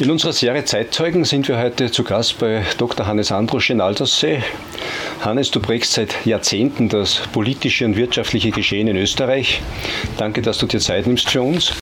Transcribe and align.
In 0.00 0.10
unserer 0.10 0.32
Serie 0.32 0.64
Zeitzeugen 0.64 1.26
sind 1.26 1.46
wir 1.46 1.58
heute 1.58 1.90
zu 1.90 2.04
Gast 2.04 2.38
bei 2.38 2.64
Dr. 2.78 3.06
Hannes 3.06 3.32
Andrusch 3.32 3.68
in 3.68 3.82
Alterssee. 3.82 4.42
Hannes, 5.20 5.50
du 5.50 5.60
prägst 5.60 5.92
seit 5.92 6.24
Jahrzehnten 6.24 6.88
das 6.88 7.16
politische 7.32 7.84
und 7.84 7.96
wirtschaftliche 7.96 8.50
Geschehen 8.50 8.88
in 8.88 8.96
Österreich. 8.96 9.60
Danke, 10.16 10.40
dass 10.40 10.56
du 10.56 10.64
dir 10.64 10.80
Zeit 10.80 11.06
nimmst 11.06 11.28
für 11.28 11.42
uns. 11.42 11.74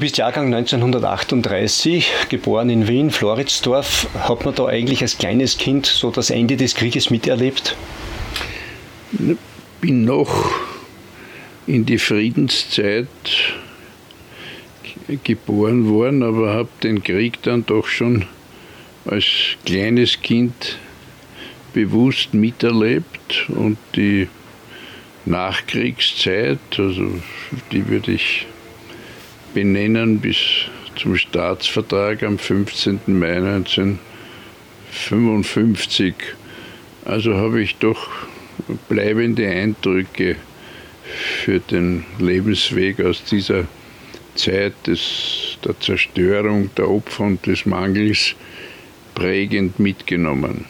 Bist 0.00 0.16
Jahrgang 0.16 0.46
1938, 0.46 2.10
geboren 2.30 2.70
in 2.70 2.88
Wien, 2.88 3.10
Floridsdorf. 3.10 4.08
Hat 4.14 4.46
man 4.46 4.54
da 4.54 4.66
eigentlich 4.66 5.02
als 5.02 5.18
kleines 5.18 5.58
Kind 5.58 5.84
so 5.84 6.10
das 6.10 6.30
Ende 6.30 6.56
des 6.56 6.74
Krieges 6.74 7.10
miterlebt? 7.10 7.76
Bin 9.80 10.04
noch 10.04 10.50
in 11.66 11.84
die 11.84 11.98
Friedenszeit 11.98 13.08
geboren 15.22 15.88
worden, 15.90 16.22
aber 16.22 16.54
habe 16.54 16.70
den 16.82 17.02
Krieg 17.02 17.42
dann 17.42 17.66
doch 17.66 17.86
schon 17.86 18.24
als 19.04 19.26
kleines 19.66 20.22
Kind 20.22 20.78
bewusst 21.74 22.32
miterlebt 22.32 23.48
und 23.48 23.76
die 23.94 24.28
Nachkriegszeit, 25.26 26.58
also 26.78 27.20
die 27.70 27.86
würde 27.86 28.12
ich 28.12 28.46
benennen 29.54 30.20
bis 30.20 30.36
zum 30.96 31.16
Staatsvertrag 31.16 32.22
am 32.22 32.38
15. 32.38 33.00
Mai 33.06 33.36
1955. 33.36 36.14
Also 37.04 37.34
habe 37.34 37.62
ich 37.62 37.76
doch 37.76 38.08
bleibende 38.88 39.48
Eindrücke 39.48 40.36
für 41.44 41.60
den 41.60 42.04
Lebensweg 42.18 43.00
aus 43.00 43.22
dieser 43.24 43.64
Zeit 44.34 44.74
des, 44.86 45.58
der 45.64 45.78
Zerstörung, 45.80 46.70
der 46.76 46.88
Opfer 46.88 47.24
und 47.24 47.46
des 47.46 47.66
Mangels 47.66 48.34
prägend 49.14 49.78
mitgenommen. 49.78 50.64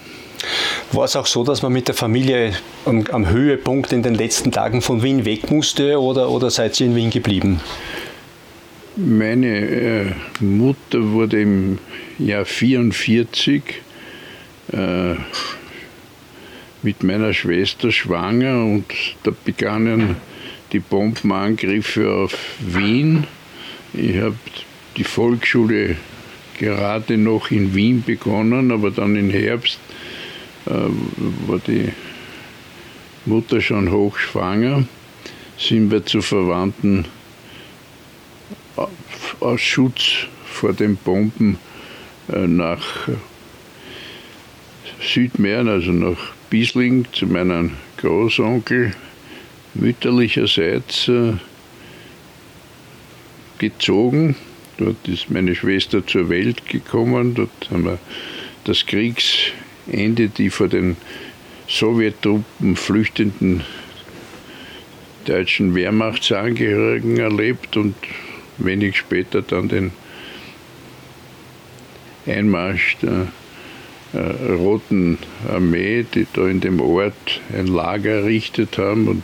War 0.93 1.05
es 1.05 1.17
auch 1.17 1.27
so, 1.27 1.45
dass 1.45 1.63
man 1.63 1.73
mit 1.73 1.89
der 1.89 1.95
Familie 1.95 2.53
am, 2.85 3.05
am, 3.13 3.29
Höhepunkt 3.29 3.93
in 3.93 4.03
den 4.03 4.15
letzten 4.15 4.51
Tagen 4.51 4.81
von 4.81 5.03
Wien 5.03 5.25
weg 5.25 5.51
musste 5.51 6.01
oder, 6.01 6.31
oder 6.31 6.51
seid 6.51 6.81
ihr 6.81 6.87
in 6.87 6.97
Wien 6.97 7.11
geblieben? 7.11 7.61
Meine 8.97 9.59
äh, 9.59 10.07
Mutter 10.41 11.13
wurde 11.13 11.43
im 11.43 11.79
Jahr 12.19 12.41
1944 12.41 13.63
äh, 14.73 15.15
mit 16.83 17.05
meiner 17.05 17.33
Schwester 17.33 17.93
schwanger 17.93 18.65
und 18.65 18.87
da 19.23 19.31
begannen 19.45 20.17
die 20.73 20.81
Bombenangriffe 20.81 22.13
auf 22.13 22.37
Wien. 22.59 23.29
Ich 23.93 24.17
habe 24.17 24.37
die 24.97 25.05
Volksschule 25.05 25.95
gerade 26.59 27.17
noch 27.17 27.53
in 27.53 27.75
Wien 27.77 28.03
begonnen, 28.05 28.73
aber 28.73 28.91
dann 28.91 29.15
im 29.15 29.31
Herbst 29.31 29.79
äh, 30.67 30.71
war 31.47 31.61
die 31.65 31.91
Mutter 33.25 33.61
schon 33.61 33.93
hochschwanger, 33.93 34.85
sind 35.59 35.93
wir 35.93 36.05
zu 36.05 36.23
Verwandten 36.23 37.07
aus 39.41 39.61
Schutz 39.61 40.27
vor 40.45 40.73
den 40.73 40.97
Bomben 40.97 41.59
äh, 42.33 42.47
nach 42.47 43.09
Südmähren, 45.01 45.69
also 45.69 45.93
nach 45.93 46.19
Biesling, 46.51 47.07
zu 47.13 47.27
meinem 47.27 47.73
Großonkel 47.99 48.93
mütterlicherseits 49.75 51.09
äh, 51.09 51.33
gezogen. 53.59 54.37
Dort 54.79 55.07
ist 55.09 55.31
meine 55.31 55.55
Schwester 55.55 56.07
zur 56.07 56.29
Welt 56.29 56.67
gekommen. 56.67 57.35
Dort 57.35 57.71
haben 57.71 57.85
wir 57.85 57.99
das 58.65 58.87
Kriegsende, 58.87 60.29
die 60.29 60.51
vor 60.51 60.69
den 60.69 60.97
Sowjettruppen 61.69 62.77
flüchtenden 62.77 63.63
deutschen 65.27 65.75
Wehrmachtsangehörigen 65.75 67.19
erlebt 67.19 67.77
und 67.77 67.95
wenig 68.65 68.97
später 68.97 69.43
dann 69.43 69.69
den 69.69 69.93
Einmarsch 72.27 72.97
der 73.03 73.29
äh, 74.13 74.53
Roten 74.53 75.19
Armee, 75.49 76.05
die 76.15 76.27
da 76.33 76.47
in 76.49 76.61
dem 76.61 76.81
Ort 76.81 77.41
ein 77.57 77.67
Lager 77.67 78.11
errichtet 78.11 78.79
haben. 78.79 79.09
Und 79.09 79.23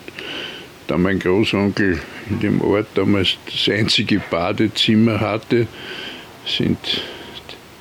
da 0.87 0.97
mein 0.97 1.19
Großonkel 1.19 2.01
in 2.31 2.41
dem 2.41 2.61
Ort 2.61 2.89
damals 2.95 3.37
das 3.47 3.69
einzige 3.69 4.21
Badezimmer 4.31 5.21
hatte, 5.21 5.67
sind 6.47 6.79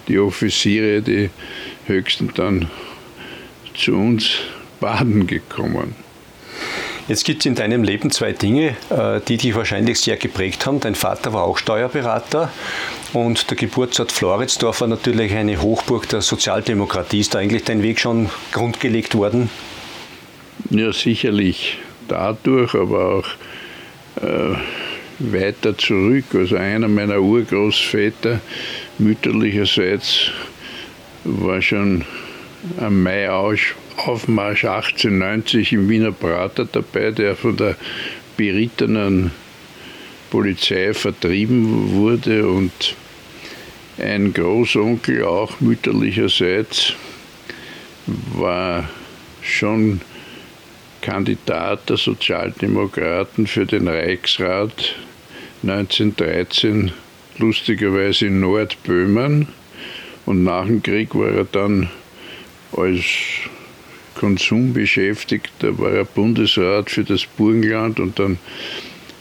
die 0.08 0.20
Offiziere, 0.20 1.02
die 1.02 1.30
höchsten 1.88 2.32
dann 2.36 2.70
zu 3.76 3.96
uns 3.96 4.40
baden 4.80 5.28
gekommen. 5.28 6.05
Jetzt 7.08 7.24
gibt 7.24 7.42
es 7.42 7.46
in 7.46 7.54
deinem 7.54 7.84
Leben 7.84 8.10
zwei 8.10 8.32
Dinge, 8.32 8.76
äh, 8.90 9.22
die 9.28 9.38
dich 9.38 9.54
wahrscheinlich 9.54 10.00
sehr 10.00 10.18
geprägt 10.18 10.66
haben. 10.66 10.80
Dein 10.80 10.96
Vater 10.96 11.34
war 11.34 11.44
auch 11.44 11.60
Steuerberater 11.60 12.52
und 13.14 13.48
der 13.52 13.58
Geburtsort 13.58 14.12
Floridsdorf 14.12 14.82
war 14.82 14.88
natürlich 14.88 15.32
eine 15.36 15.62
Hochburg 15.62 16.10
der 16.10 16.22
Sozialdemokratie. 16.22 17.20
Ist 17.20 17.36
da 17.36 17.40
eigentlich 17.40 17.64
dein 17.64 17.84
Weg 17.84 18.00
schon 18.00 18.32
grundgelegt 18.52 19.14
worden? 19.14 19.52
Ja, 20.72 20.92
sicherlich 20.92 21.78
dadurch, 22.08 22.74
aber 22.74 23.20
auch 23.20 24.24
äh, 24.24 24.56
weiter 25.20 25.78
zurück. 25.78 26.26
Also 26.34 26.56
einer 26.56 26.88
meiner 26.88 27.20
Urgroßväter 27.20 28.40
mütterlicherseits 28.98 30.32
war 31.24 31.62
schon 31.62 32.04
am 32.80 33.04
Mai-Aufmarsch 33.96 34.66
1890 34.66 35.74
im 35.74 35.90
Wiener 35.90 36.12
Prater 36.12 36.66
dabei, 36.66 37.12
der 37.12 37.36
von 37.36 37.58
der 37.58 37.76
berittenen 38.38 39.32
Polizei 40.30 40.94
vertrieben 40.94 41.94
wurde 41.94 42.48
und 42.48 42.96
ein 43.98 44.34
Großonkel, 44.34 45.24
auch 45.24 45.60
mütterlicherseits, 45.62 46.94
war 48.06 48.90
schon 49.42 50.02
Kandidat 51.02 51.90
der 51.90 51.98
Sozialdemokraten 51.98 53.48
für 53.48 53.66
den 53.66 53.88
Reichsrat 53.88 54.96
1913, 55.64 56.92
lustigerweise 57.38 58.28
in 58.28 58.40
Nordböhmen. 58.40 59.48
Und 60.26 60.44
nach 60.44 60.66
dem 60.66 60.82
Krieg 60.82 61.16
war 61.16 61.30
er 61.30 61.46
dann 61.46 61.90
als 62.76 63.06
Konsumbeschäftigter, 64.26 65.78
war 65.78 65.92
er 65.92 66.04
Bundesrat 66.04 66.90
für 66.90 67.04
das 67.04 67.28
Burgenland 67.28 68.00
und 68.00 68.18
dann 68.18 68.40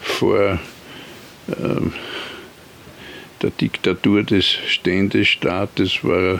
vor 0.01 0.59
äh, 1.47 1.81
der 3.39 3.51
Diktatur 3.51 4.23
des 4.23 4.47
Ständestaates 4.47 6.03
war 6.03 6.17
er 6.17 6.39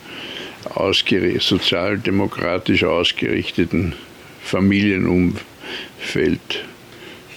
ausgericht, 0.74 1.42
sozialdemokratisch 1.42 2.86
ausgerichteten 2.86 3.94
Familienumfeld 4.42 6.64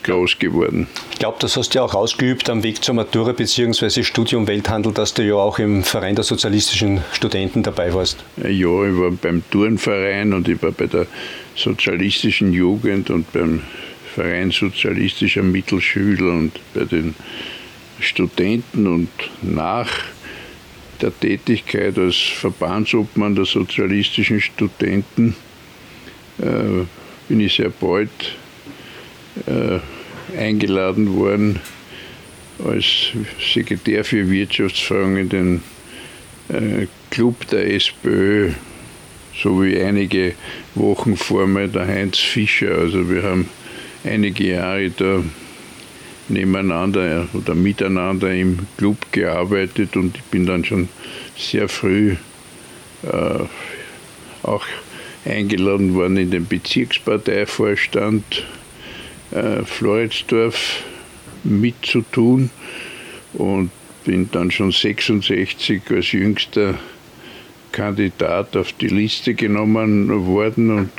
groß 0.08 0.38
geworden. 0.38 0.86
Ich 1.12 1.18
glaube, 1.18 1.36
das 1.40 1.56
hast 1.56 1.74
du 1.74 1.78
ja 1.78 1.84
auch 1.84 1.94
ausgeübt 1.94 2.48
am 2.50 2.62
Weg 2.62 2.82
zur 2.82 2.94
Matura 2.94 3.32
bzw. 3.32 4.02
Studium 4.02 4.46
Welthandel, 4.46 4.92
dass 4.92 5.14
du 5.14 5.22
ja 5.22 5.34
auch 5.34 5.58
im 5.58 5.84
Verein 5.84 6.14
der 6.14 6.24
sozialistischen 6.24 7.02
Studenten 7.12 7.62
dabei 7.62 7.92
warst. 7.92 8.24
Ja, 8.38 8.48
ich 8.48 8.64
war 8.64 9.10
beim 9.10 9.42
Turnverein 9.50 10.32
und 10.32 10.48
ich 10.48 10.62
war 10.62 10.72
bei 10.72 10.86
der 10.86 11.06
sozialistischen 11.54 12.52
Jugend 12.52 13.10
und 13.10 13.32
beim 13.32 13.62
Verein 14.14 14.50
sozialistischer 14.50 15.42
Mittelschüler 15.42 16.32
und 16.32 16.52
bei 16.74 16.84
den 16.84 17.14
Studenten 18.00 18.86
und 18.86 19.10
nach 19.42 19.90
der 21.00 21.12
Tätigkeit 21.18 21.98
als 21.98 22.16
Verbandsobmann 22.16 23.34
der 23.34 23.44
sozialistischen 23.44 24.40
Studenten 24.40 25.36
äh, 26.38 26.84
bin 27.28 27.40
ich 27.40 27.54
sehr 27.54 27.70
bald 27.70 28.10
äh, 29.46 29.78
eingeladen 30.36 31.16
worden 31.16 31.60
als 32.64 32.84
Sekretär 33.54 34.04
für 34.04 34.28
Wirtschaftsfragen 34.28 35.16
in 35.16 35.28
den 35.28 35.62
äh, 36.48 36.86
Club 37.10 37.46
der 37.48 37.72
SPÖ, 37.74 38.50
so 39.40 39.62
wie 39.62 39.78
einige 39.80 40.34
Wochen 40.74 41.16
vor 41.16 41.46
mir 41.46 41.68
der 41.68 41.86
Heinz 41.86 42.18
Fischer. 42.18 42.78
Also 42.78 43.08
wir 43.08 43.22
haben 43.22 43.48
einige 44.04 44.48
Jahre 44.48 44.90
da 44.90 45.22
nebeneinander 46.28 47.28
oder 47.32 47.54
miteinander 47.54 48.34
im 48.34 48.58
Club 48.76 48.98
gearbeitet 49.12 49.96
und 49.96 50.16
ich 50.16 50.24
bin 50.24 50.46
dann 50.46 50.64
schon 50.64 50.88
sehr 51.36 51.68
früh 51.68 52.16
äh, 53.02 53.44
auch 54.42 54.66
eingeladen 55.24 55.94
worden 55.94 56.16
in 56.16 56.30
den 56.30 56.46
Bezirksparteivorstand 56.46 58.44
äh, 59.30 59.62
Floridsdorf 59.64 60.82
mitzutun 61.44 62.50
und 63.34 63.70
bin 64.04 64.30
dann 64.30 64.50
schon 64.50 64.72
66 64.72 65.82
als 65.90 66.12
jüngster 66.12 66.74
Kandidat 67.72 68.56
auf 68.56 68.72
die 68.72 68.88
Liste 68.88 69.34
genommen 69.34 70.26
worden 70.26 70.70
und 70.70 70.90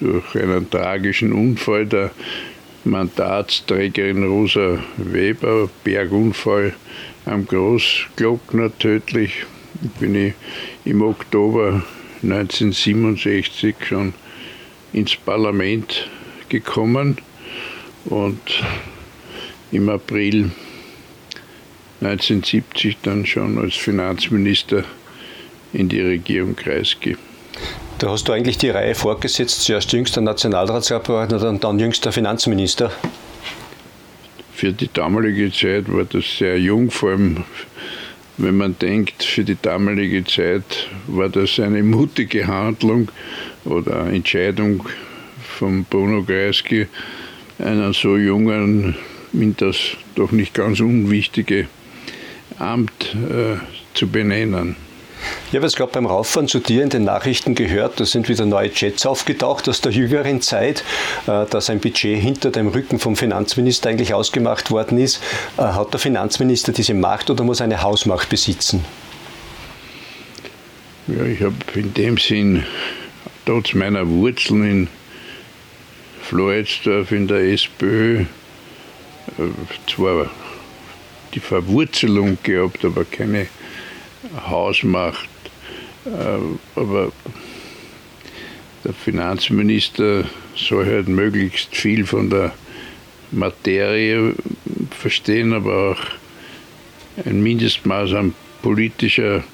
durch 0.00 0.36
einen 0.36 0.70
tragischen 0.70 1.32
Unfall 1.32 1.86
der 1.86 2.10
Mandatsträgerin 2.84 4.24
Rosa 4.24 4.78
Weber, 4.96 5.68
Bergunfall 5.84 6.74
am 7.26 7.46
Großglockner 7.46 8.76
tödlich, 8.78 9.44
bin 10.00 10.14
ich 10.14 10.34
im 10.84 11.02
Oktober 11.02 11.82
1967 12.22 13.76
schon 13.86 14.14
ins 14.92 15.16
Parlament 15.16 16.08
gekommen 16.48 17.18
und 18.08 18.40
im 19.70 19.88
April 19.88 20.50
1970 22.00 22.98
dann 23.02 23.26
schon 23.26 23.58
als 23.58 23.74
Finanzminister 23.74 24.84
in 25.72 25.88
die 25.88 26.00
Regierung 26.00 26.56
Kreisky. 26.56 27.16
Da 27.98 28.10
hast 28.10 28.28
du 28.28 28.32
eigentlich 28.32 28.58
die 28.58 28.70
Reihe 28.70 28.94
fortgesetzt, 28.94 29.62
zuerst 29.62 29.92
jüngster 29.92 30.20
Nationalratsabgeordneter 30.20 31.48
und 31.48 31.64
dann 31.64 31.78
jüngster 31.78 32.12
Finanzminister. 32.12 32.92
Für 34.54 34.72
die 34.72 34.88
damalige 34.92 35.52
Zeit 35.52 35.92
war 35.92 36.04
das 36.04 36.24
sehr 36.38 36.58
jung, 36.58 36.90
vor 36.90 37.10
allem 37.10 37.44
wenn 38.36 38.56
man 38.56 38.78
denkt, 38.78 39.24
für 39.24 39.42
die 39.42 39.56
damalige 39.60 40.24
Zeit 40.24 40.88
war 41.08 41.28
das 41.28 41.58
eine 41.58 41.82
mutige 41.82 42.46
Handlung 42.46 43.10
oder 43.64 44.06
Entscheidung 44.06 44.88
von 45.58 45.84
Bruno 45.84 46.22
Kreisky, 46.22 46.86
einen 47.58 47.92
so 47.92 48.16
jungen, 48.16 48.96
in 49.32 49.56
das 49.56 49.76
doch 50.14 50.32
nicht 50.32 50.54
ganz 50.54 50.80
unwichtige 50.80 51.68
Amt 52.58 53.14
äh, 53.14 53.56
zu 53.94 54.08
benennen. 54.08 54.76
Ich 55.50 55.56
habe 55.56 55.66
jetzt 55.66 55.76
gerade 55.76 55.92
beim 55.92 56.06
Rauffahren 56.06 56.46
zu 56.46 56.60
dir 56.60 56.82
in 56.82 56.90
den 56.90 57.04
Nachrichten 57.04 57.54
gehört, 57.54 57.98
da 57.98 58.04
sind 58.04 58.28
wieder 58.28 58.46
neue 58.46 58.72
Chats 58.72 59.04
aufgetaucht 59.06 59.68
aus 59.68 59.80
der 59.80 59.92
jüngeren 59.92 60.40
Zeit, 60.40 60.84
äh, 61.26 61.46
dass 61.46 61.70
ein 61.70 61.80
Budget 61.80 62.20
hinter 62.20 62.50
dem 62.50 62.68
Rücken 62.68 62.98
vom 62.98 63.16
Finanzminister 63.16 63.90
eigentlich 63.90 64.14
ausgemacht 64.14 64.70
worden 64.70 64.98
ist. 64.98 65.20
Äh, 65.56 65.62
hat 65.62 65.92
der 65.92 66.00
Finanzminister 66.00 66.72
diese 66.72 66.94
Macht 66.94 67.30
oder 67.30 67.44
muss 67.44 67.60
eine 67.60 67.82
Hausmacht 67.82 68.28
besitzen? 68.28 68.84
Ja, 71.08 71.24
ich 71.24 71.40
habe 71.40 71.56
in 71.74 71.94
dem 71.94 72.18
Sinn, 72.18 72.64
trotz 73.46 73.72
meiner 73.72 74.06
Wurzeln 74.08 74.70
in 74.70 74.88
Floridsdorf 76.28 77.10
in 77.12 77.26
der 77.26 77.40
SPÖ, 77.40 78.20
äh, 78.20 78.26
zwar 79.86 80.28
die 81.32 81.40
Verwurzelung 81.40 82.36
gehabt, 82.42 82.84
aber 82.84 83.06
keine 83.06 83.46
Hausmacht. 84.46 85.30
Äh, 86.04 86.78
aber 86.78 87.12
der 88.84 88.92
Finanzminister 88.92 90.24
soll 90.54 90.84
halt 90.84 91.08
möglichst 91.08 91.74
viel 91.74 92.04
von 92.04 92.28
der 92.28 92.52
Materie 93.30 94.34
verstehen, 94.90 95.54
aber 95.54 95.92
auch 95.92 97.24
ein 97.24 97.42
Mindestmaß 97.42 98.12
an 98.12 98.34
politischer 98.60 99.44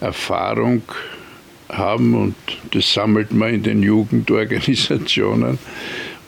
Erfahrung 0.00 0.84
haben 1.76 2.14
und 2.14 2.34
das 2.72 2.92
sammelt 2.92 3.32
man 3.32 3.54
in 3.54 3.62
den 3.62 3.82
Jugendorganisationen 3.82 5.58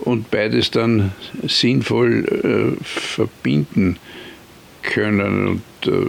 und 0.00 0.30
beides 0.30 0.70
dann 0.70 1.12
sinnvoll 1.46 2.76
äh, 2.78 2.84
verbinden 2.84 3.98
können. 4.82 5.48
Und 5.48 5.92
äh, 5.92 6.06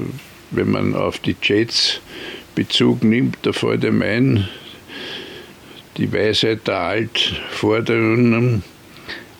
wenn 0.51 0.71
man 0.71 0.95
auf 0.95 1.19
die 1.19 1.35
Jets 1.41 2.01
Bezug 2.55 3.03
nimmt, 3.03 3.37
da 3.43 3.53
fällt 3.53 3.85
einem 3.85 4.01
ein, 4.01 4.47
die 5.97 6.11
Weisheit 6.11 6.67
der 6.67 6.79
Altvorderen, 6.79 8.63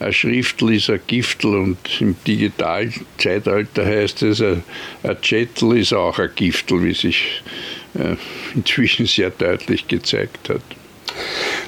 ein 0.00 0.12
Schriftel 0.12 0.74
ist 0.74 0.90
ein 0.90 1.00
Giftel 1.08 1.56
und 1.56 1.78
im 2.00 2.14
Digitalzeitalter 2.24 3.84
heißt 3.84 4.22
es, 4.22 4.40
ein 4.40 4.62
Jettel 5.22 5.76
ist 5.76 5.92
auch 5.92 6.20
ein 6.20 6.30
Giftel, 6.36 6.84
wie 6.84 6.94
sich 6.94 7.42
inzwischen 8.54 9.06
sehr 9.06 9.30
deutlich 9.30 9.88
gezeigt 9.88 10.48
hat. 10.48 10.62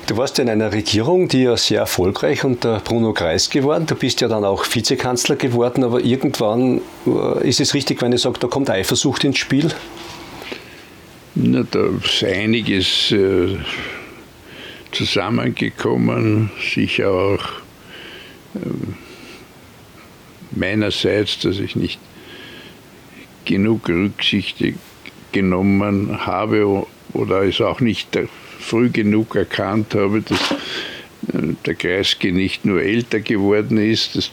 Du 0.07 0.17
warst 0.17 0.39
in 0.39 0.49
einer 0.49 0.73
Regierung, 0.73 1.29
die 1.29 1.43
ja 1.43 1.57
sehr 1.57 1.81
erfolgreich 1.81 2.45
unter 2.45 2.81
Bruno 2.81 3.13
Kreisky 3.13 3.65
war. 3.65 3.79
Du 3.81 3.95
bist 3.95 4.21
ja 4.21 4.29
dann 4.29 4.45
auch 4.45 4.65
Vizekanzler 4.73 5.37
geworden, 5.37 5.85
aber 5.85 6.01
irgendwann 6.01 6.81
äh, 7.07 7.49
ist 7.49 7.61
es 7.61 7.75
richtig, 7.75 8.03
wenn 8.03 8.13
ich 8.13 8.21
sage, 8.21 8.39
da 8.41 8.49
kommt 8.49 8.71
Eifersucht 8.71 9.25
ins 9.25 9.39
Spiel? 9.39 9.71
Na, 11.35 11.65
da 11.71 11.91
ist 12.05 12.25
einiges 12.25 13.13
äh, 13.13 13.57
zusammengekommen, 14.91 16.51
sicher 16.75 17.11
auch 17.11 17.45
äh, 18.57 18.69
meinerseits, 20.51 21.39
dass 21.39 21.59
ich 21.59 21.77
nicht 21.77 22.01
genug 23.45 23.89
Rücksicht 23.89 24.57
genommen 25.33 26.27
habe 26.27 26.87
oder 27.13 27.43
es 27.43 27.61
auch 27.61 27.81
nicht 27.81 28.19
früh 28.59 28.91
genug 28.91 29.35
erkannt 29.35 29.95
habe, 29.95 30.23
dass 30.23 30.51
äh, 31.33 31.55
der 31.67 31.75
Kreisky 31.75 32.33
nicht 32.33 32.65
nur 32.65 32.83
älter 32.83 33.21
geworden 33.21 33.79
ist, 33.79 34.17
das 34.17 34.31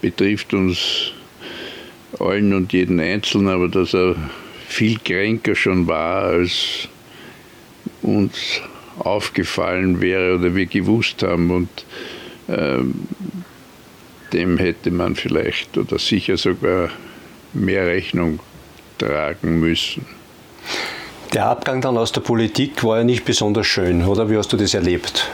betrifft 0.00 0.54
uns 0.54 1.12
allen 2.18 2.52
und 2.52 2.72
jeden 2.72 3.00
Einzelnen, 3.00 3.48
aber 3.48 3.68
dass 3.68 3.94
er 3.94 4.16
viel 4.68 4.98
kränker 4.98 5.54
schon 5.54 5.86
war, 5.86 6.24
als 6.24 6.88
uns 8.02 8.60
aufgefallen 8.98 10.00
wäre 10.00 10.36
oder 10.36 10.54
wir 10.54 10.66
gewusst 10.66 11.22
haben. 11.22 11.50
Und 11.50 11.68
ähm, 12.48 12.94
dem 14.32 14.58
hätte 14.58 14.90
man 14.90 15.16
vielleicht 15.16 15.76
oder 15.76 15.98
sicher 15.98 16.36
sogar 16.36 16.90
mehr 17.52 17.86
Rechnung 17.86 18.40
tragen 19.00 19.60
müssen. 19.60 20.04
Der 21.32 21.46
Abgang 21.46 21.80
dann 21.80 21.96
aus 21.96 22.12
der 22.12 22.20
Politik 22.20 22.84
war 22.84 22.98
ja 22.98 23.04
nicht 23.04 23.24
besonders 23.24 23.66
schön, 23.66 24.04
oder? 24.04 24.28
Wie 24.30 24.36
hast 24.36 24.52
du 24.52 24.56
das 24.56 24.74
erlebt? 24.74 25.28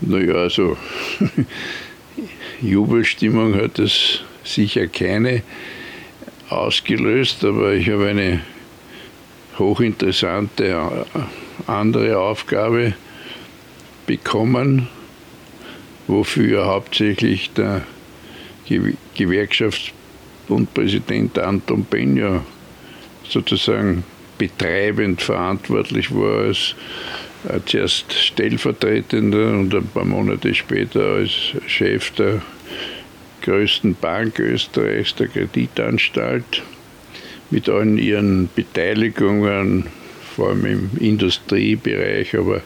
Naja, 0.00 0.34
also 0.34 0.76
Jubelstimmung 2.62 3.54
hat 3.54 3.78
es 3.78 4.20
sicher 4.42 4.86
keine 4.86 5.42
ausgelöst, 6.48 7.44
aber 7.44 7.74
ich 7.74 7.90
habe 7.90 8.08
eine 8.08 8.40
hochinteressante 9.58 11.04
andere 11.66 12.18
Aufgabe 12.18 12.94
bekommen, 14.06 14.88
wofür 16.06 16.64
hauptsächlich 16.66 17.50
der 17.52 17.82
Gewerkschaftsbundpräsident 19.14 21.38
Anton 21.38 21.84
Benja 21.84 22.42
sozusagen 23.28 24.04
betreibend 24.38 25.20
verantwortlich 25.20 26.14
war 26.14 26.44
als 26.44 26.74
äh, 27.48 27.60
zuerst 27.66 28.12
stellvertretender 28.12 29.50
und 29.58 29.74
ein 29.74 29.86
paar 29.88 30.04
Monate 30.04 30.54
später 30.54 31.00
als 31.00 31.32
Chef 31.66 32.10
der 32.12 32.42
größten 33.42 33.96
Bank 34.00 34.38
Österreichs, 34.38 35.14
der 35.14 35.28
Kreditanstalt, 35.28 36.62
mit 37.50 37.68
allen 37.68 37.98
ihren 37.98 38.48
Beteiligungen, 38.54 39.86
vor 40.36 40.50
allem 40.50 40.66
im 40.66 40.90
Industriebereich, 41.00 42.36
aber 42.36 42.62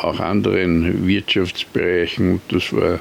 auch 0.00 0.20
anderen 0.20 1.06
Wirtschaftsbereichen. 1.06 2.40
Das 2.48 2.72
war 2.72 3.00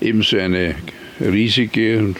ebenso 0.00 0.38
eine 0.38 0.74
riesige 1.20 1.98
und 1.98 2.16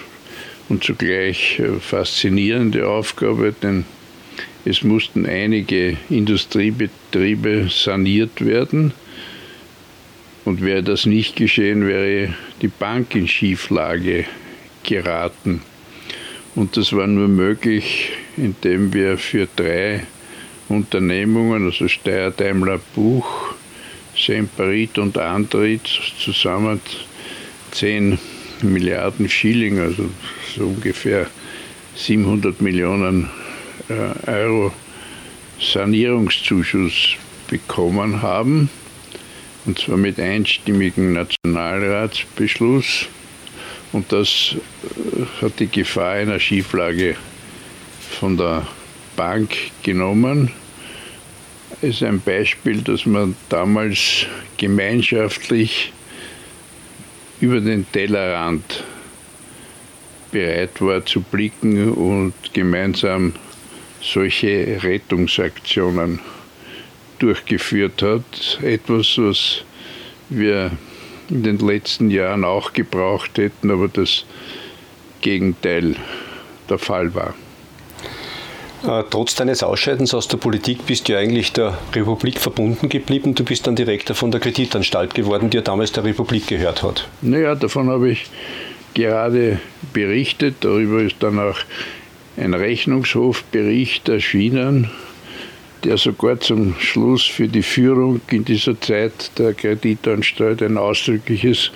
zugleich 0.81 1.63
faszinierende 1.81 2.87
Aufgabe, 2.87 3.55
denn 3.63 3.85
es 4.65 4.83
mussten 4.83 5.25
einige 5.25 5.97
Industriebetriebe 6.11 7.69
saniert 7.71 8.45
werden. 8.45 8.93
Und 10.45 10.63
wäre 10.63 10.83
das 10.83 11.07
nicht 11.07 11.37
geschehen, 11.37 11.87
wäre 11.87 12.35
die 12.63 12.69
Bank 12.69 13.15
in 13.15 13.29
Schieflage 13.29 14.25
geraten. 14.83 15.63
Und 16.55 16.77
das 16.77 16.93
war 16.93 17.07
nur 17.07 17.29
möglich, 17.29 18.11
indem 18.37 18.93
wir 18.93 19.19
für 19.19 19.47
drei 19.57 20.03
Unternehmungen, 20.69 21.65
also 21.65 21.89
Steyr, 21.89 22.31
Daimler, 22.31 22.81
Buch, 22.95 23.55
Semperit 24.17 24.99
und 24.99 25.17
Andritz, 25.19 25.91
zusammen 26.19 26.81
zehn 27.71 28.19
Milliarden 28.63 29.29
Schilling, 29.29 29.79
also 29.79 30.11
so 30.55 30.67
ungefähr 30.67 31.27
700 31.97 32.61
Millionen 32.61 33.29
äh, 33.89 34.31
Euro 34.31 34.73
Sanierungszuschuss 35.61 37.17
bekommen 37.49 38.23
haben, 38.23 38.71
und 39.67 39.79
zwar 39.79 39.97
mit 39.97 40.21
einstimmigem 40.21 41.13
Nationalratsbeschluss. 41.13 43.09
Und 43.93 44.13
das 44.13 44.55
äh, 44.85 45.45
hat 45.45 45.59
die 45.59 45.69
Gefahr 45.69 46.13
einer 46.13 46.39
Schieflage 46.39 47.17
von 48.21 48.37
der 48.37 48.67
Bank 49.17 49.57
genommen. 49.83 50.53
Ist 51.81 52.03
ein 52.03 52.21
Beispiel, 52.21 52.83
dass 52.83 53.07
man 53.07 53.35
damals 53.49 54.27
gemeinschaftlich 54.57 55.93
über 57.41 57.61
den 57.61 57.91
Tellerrand 57.93 58.85
bereit 60.31 60.81
war 60.81 61.05
zu 61.05 61.21
blicken 61.21 61.93
und 61.93 62.35
gemeinsam 62.53 63.35
solche 64.01 64.83
Rettungsaktionen 64.83 66.21
durchgeführt 67.19 68.03
hat. 68.03 68.59
Etwas, 68.63 69.19
was 69.19 69.65
wir 70.29 70.73
in 71.31 71.43
den 71.43 71.59
letzten 71.59 72.11
Jahren 72.11 72.45
auch 72.45 72.73
gebraucht 72.73 73.39
hätten, 73.39 73.71
aber 73.71 73.89
das 73.89 74.25
Gegenteil 75.21 75.97
der 76.69 76.79
Fall 76.79 77.15
war. 77.15 77.35
Äh, 78.87 79.03
trotz 79.11 79.35
deines 79.35 79.65
Ausscheidens 79.65 80.15
aus 80.15 80.29
der 80.29 80.37
Politik 80.37 80.87
bist 80.87 81.09
du 81.09 81.19
eigentlich 81.19 81.53
der 81.53 81.77
Republik 81.95 82.39
verbunden 82.39 82.89
geblieben. 82.89 83.35
Du 83.35 83.43
bist 83.43 83.67
dann 83.67 83.75
Direktor 83.75 84.15
von 84.15 84.31
der 84.31 84.41
Kreditanstalt 84.41 85.15
geworden, 85.15 85.51
die 85.51 85.57
ja 85.57 85.63
damals 85.63 85.91
der 85.93 86.05
Republik 86.05 86.47
gehört 86.47 86.85
hat. 86.85 87.09
Naja, 87.21 87.57
davon 87.57 87.89
habe 87.89 88.11
ich 88.11 88.27
gerade 88.95 89.59
berichtet. 89.93 90.57
Darüber 90.61 91.03
ist 91.03 91.17
dann 91.21 91.41
auch 91.41 91.59
ein 92.37 92.55
Rechnungshofbericht 92.55 94.09
erschienen, 94.09 94.91
der 95.83 95.97
sogar 95.97 96.39
zum 96.39 96.77
Schluss 96.79 97.25
für 97.25 97.49
die 97.49 97.63
Führung 97.63 98.21
in 98.31 98.45
dieser 98.45 98.81
Zeit 98.81 99.33
der 99.39 99.55
Kreditanstalt 99.55 100.63
ein 100.63 100.79
ausdrückliches 100.79 101.73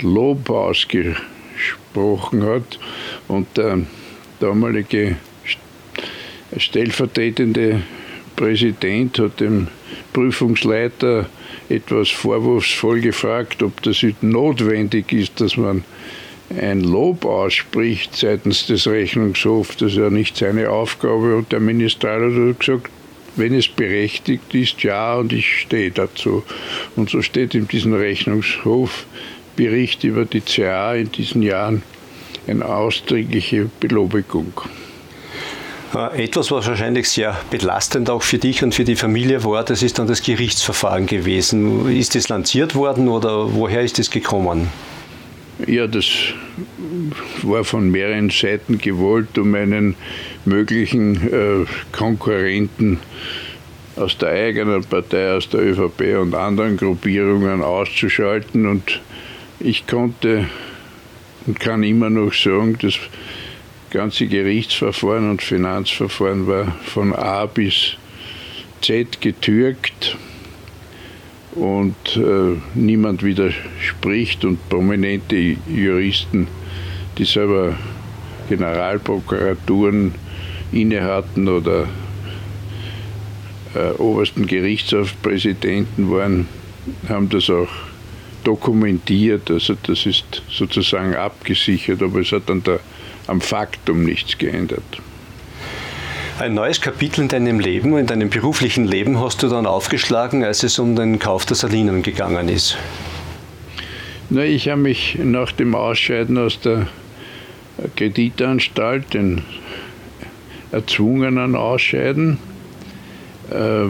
Lob 0.00 0.48
ausgesprochen 0.48 2.44
hat. 2.44 2.78
Und 3.28 3.58
der 3.58 3.80
damalige 4.40 5.16
stellvertretende 6.56 7.82
Präsident 8.36 9.18
hat 9.18 9.40
dem 9.40 9.68
Prüfungsleiter 10.12 11.28
etwas 11.68 12.08
vorwurfsvoll 12.08 13.00
gefragt, 13.00 13.62
ob 13.62 13.82
das 13.82 14.04
notwendig 14.22 15.12
ist, 15.12 15.40
dass 15.40 15.56
man 15.56 15.84
ein 16.58 16.80
Lob 16.80 17.24
ausspricht 17.24 18.16
seitens 18.16 18.66
des 18.66 18.86
Rechnungshofs. 18.86 19.76
Das 19.76 19.92
ist 19.92 19.98
ja 19.98 20.10
nicht 20.10 20.36
seine 20.36 20.70
Aufgabe. 20.70 21.36
Und 21.36 21.52
der 21.52 21.60
Ministerium 21.60 22.48
hat 22.48 22.60
gesagt, 22.60 22.90
wenn 23.36 23.54
es 23.54 23.68
berechtigt 23.68 24.52
ist, 24.54 24.82
ja, 24.82 25.14
und 25.14 25.32
ich 25.32 25.60
stehe 25.60 25.92
dazu. 25.92 26.42
Und 26.96 27.10
so 27.10 27.22
steht 27.22 27.54
in 27.54 27.68
diesem 27.68 27.94
Rechnungshofbericht 27.94 30.02
über 30.02 30.24
die 30.24 30.40
CA 30.40 30.94
in 30.94 31.12
diesen 31.12 31.42
Jahren 31.42 31.82
eine 32.48 32.66
ausdrückliche 32.66 33.70
Belobigung. 33.78 34.52
Äh, 35.94 36.24
etwas, 36.24 36.50
was 36.50 36.66
wahrscheinlich 36.66 37.08
sehr 37.08 37.36
belastend 37.50 38.10
auch 38.10 38.22
für 38.22 38.38
dich 38.38 38.62
und 38.62 38.74
für 38.74 38.84
die 38.84 38.96
Familie 38.96 39.44
war, 39.44 39.64
das 39.64 39.82
ist 39.82 39.98
dann 39.98 40.06
das 40.06 40.22
Gerichtsverfahren 40.22 41.06
gewesen. 41.06 41.90
Ist 41.90 42.14
es 42.16 42.28
lanciert 42.28 42.74
worden 42.74 43.08
oder 43.08 43.54
woher 43.54 43.82
ist 43.82 43.98
es 43.98 44.10
gekommen? 44.10 44.68
Ja, 45.66 45.86
das 45.86 46.06
war 47.42 47.64
von 47.64 47.90
mehreren 47.90 48.30
Seiten 48.30 48.78
gewollt, 48.78 49.36
um 49.36 49.54
einen 49.54 49.94
möglichen 50.44 51.16
äh, 51.32 51.66
Konkurrenten 51.92 53.00
aus 53.96 54.16
der 54.16 54.30
eigenen 54.30 54.82
Partei, 54.84 55.34
aus 55.34 55.48
der 55.50 55.60
ÖVP 55.60 56.18
und 56.20 56.34
anderen 56.34 56.76
Gruppierungen 56.76 57.62
auszuschalten. 57.62 58.66
Und 58.66 59.00
ich 59.58 59.86
konnte 59.86 60.46
und 61.46 61.60
kann 61.60 61.82
immer 61.82 62.08
noch 62.08 62.32
sagen, 62.32 62.78
das 62.80 62.94
ganze 63.90 64.26
Gerichtsverfahren 64.26 65.30
und 65.30 65.42
Finanzverfahren 65.42 66.46
war 66.46 66.66
von 66.84 67.14
A 67.14 67.46
bis 67.46 67.96
Z 68.80 69.20
getürkt 69.20 70.16
und 71.52 72.16
äh, 72.16 72.56
niemand 72.74 73.22
widerspricht 73.22 74.44
und 74.44 74.68
prominente 74.68 75.56
Juristen, 75.68 76.46
die 77.18 77.24
selber 77.24 77.76
Generalprokuraturen 78.48 80.14
innehatten 80.72 81.48
oder 81.48 81.88
äh, 83.74 83.90
obersten 83.98 84.46
Gerichtshofpräsidenten 84.46 86.10
waren, 86.10 86.48
haben 87.08 87.28
das 87.28 87.50
auch 87.50 87.68
dokumentiert. 88.44 89.50
Also 89.50 89.76
das 89.82 90.06
ist 90.06 90.42
sozusagen 90.48 91.14
abgesichert, 91.14 92.02
aber 92.02 92.20
es 92.20 92.32
hat 92.32 92.50
an 92.50 92.62
der, 92.62 92.80
am 93.30 93.40
Faktum 93.40 94.04
nichts 94.04 94.36
geändert. 94.38 95.00
Ein 96.40 96.54
neues 96.54 96.80
Kapitel 96.80 97.20
in 97.20 97.28
deinem 97.28 97.60
Leben, 97.60 97.96
in 97.96 98.06
deinem 98.06 98.28
beruflichen 98.28 98.86
Leben 98.86 99.20
hast 99.20 99.42
du 99.42 99.48
dann 99.48 99.66
aufgeschlagen, 99.66 100.42
als 100.42 100.62
es 100.64 100.78
um 100.78 100.96
den 100.96 101.18
Kauf 101.18 101.46
der 101.46 101.56
Salinen 101.56 102.02
gegangen 102.02 102.48
ist. 102.48 102.76
Na, 104.30 104.42
ich 104.42 104.68
habe 104.68 104.80
mich 104.80 105.18
nach 105.22 105.52
dem 105.52 105.74
Ausscheiden 105.74 106.38
aus 106.38 106.60
der 106.60 106.88
Kreditanstalt, 107.96 109.14
den 109.14 109.42
erzwungenen 110.72 111.54
Ausscheiden, 111.54 112.38
äh, 113.50 113.86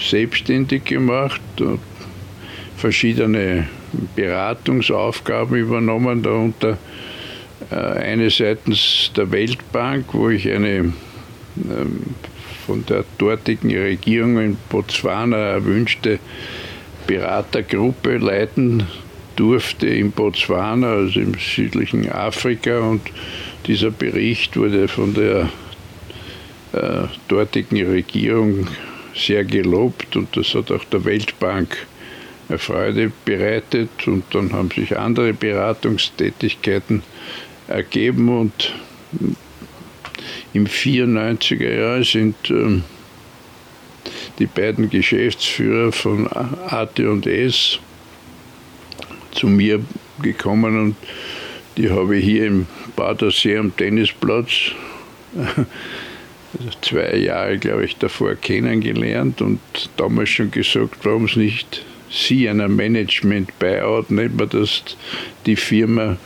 selbstständig 0.00 0.84
gemacht 0.84 1.40
und 1.60 1.80
verschiedene 2.76 3.68
Beratungsaufgaben 4.16 5.56
übernommen, 5.56 6.22
darunter 6.22 6.78
eine 7.76 8.30
seitens 8.30 9.10
der 9.16 9.30
Weltbank, 9.30 10.06
wo 10.12 10.28
ich 10.28 10.50
eine 10.50 10.92
ähm, 11.56 12.14
von 12.66 12.84
der 12.86 13.04
dortigen 13.18 13.76
Regierung 13.76 14.38
in 14.38 14.56
Botswana 14.68 15.36
erwünschte 15.36 16.18
Beratergruppe 17.06 18.18
leiten 18.18 18.86
durfte 19.36 19.86
in 19.86 20.12
Botswana, 20.12 20.92
also 20.92 21.20
im 21.20 21.34
südlichen 21.34 22.10
Afrika. 22.10 22.80
Und 22.80 23.02
dieser 23.66 23.90
Bericht 23.90 24.56
wurde 24.56 24.86
von 24.86 25.14
der 25.14 25.48
äh, 26.72 27.08
dortigen 27.28 27.84
Regierung 27.86 28.68
sehr 29.14 29.44
gelobt 29.44 30.14
und 30.14 30.36
das 30.36 30.54
hat 30.54 30.70
auch 30.70 30.84
der 30.84 31.04
Weltbank 31.04 31.86
Freude 32.58 33.12
bereitet. 33.24 33.90
Und 34.06 34.24
dann 34.32 34.52
haben 34.52 34.70
sich 34.70 34.96
andere 34.96 35.32
Beratungstätigkeiten 35.32 37.02
ergeben 37.70 38.28
und 38.28 38.74
im 40.52 40.66
94er 40.66 41.74
Jahr 41.74 42.04
sind 42.04 42.36
ähm, 42.50 42.84
die 44.38 44.46
beiden 44.46 44.90
Geschäftsführer 44.90 45.92
von 45.92 46.28
AT&S 46.28 47.78
zu 49.32 49.46
mir 49.46 49.80
gekommen 50.22 50.78
und 50.78 50.96
die 51.76 51.90
habe 51.90 52.16
ich 52.16 52.24
hier 52.24 52.46
im 52.46 52.66
Badersee 52.96 53.56
am 53.56 53.74
Tennisplatz 53.76 54.72
also 56.58 56.70
zwei 56.80 57.16
Jahre, 57.16 57.58
glaube 57.58 57.84
ich, 57.84 57.96
davor 57.96 58.34
kennengelernt 58.34 59.40
und 59.40 59.60
damals 59.96 60.30
schon 60.30 60.50
gesagt, 60.50 61.04
warum 61.04 61.26
es 61.26 61.36
nicht 61.36 61.84
Sie 62.12 62.48
einer 62.48 62.66
Management-Buyout, 62.66 64.10
nennt 64.10 64.36
man 64.36 64.48
das, 64.48 64.82
die 65.46 65.54
Firma 65.54 66.16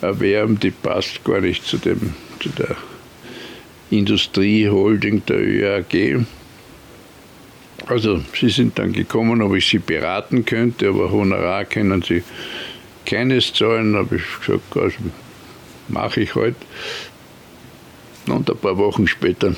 erwerben, 0.00 0.58
die 0.60 0.70
passt 0.70 1.24
gar 1.24 1.40
nicht 1.40 1.64
zu, 1.64 1.78
dem, 1.78 2.14
zu 2.40 2.48
der 2.50 2.76
Industrieholding 3.90 5.24
der 5.26 5.38
ÖAG. 5.38 6.24
Also 7.86 8.22
sie 8.38 8.50
sind 8.50 8.78
dann 8.78 8.92
gekommen, 8.92 9.40
ob 9.40 9.54
ich 9.54 9.66
sie 9.66 9.78
beraten 9.78 10.44
könnte, 10.44 10.88
aber 10.88 11.10
Honorar 11.10 11.64
können 11.64 12.02
sie 12.02 12.22
keines 13.06 13.52
zahlen. 13.54 13.96
habe 13.96 14.16
ich 14.16 14.22
gesagt, 14.46 14.76
also 14.76 14.96
mache 15.88 16.20
ich 16.20 16.34
heute. 16.34 16.56
Halt. 18.26 18.36
Und 18.38 18.50
ein 18.50 18.58
paar 18.58 18.76
Wochen 18.76 19.06
später 19.06 19.54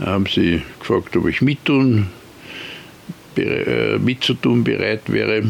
haben 0.00 0.26
sie 0.26 0.62
gefragt, 0.80 1.16
ob 1.16 1.28
ich 1.28 1.40
mittun, 1.40 2.08
äh, 3.36 3.98
mitzutun 3.98 4.64
bereit 4.64 5.02
wäre. 5.06 5.44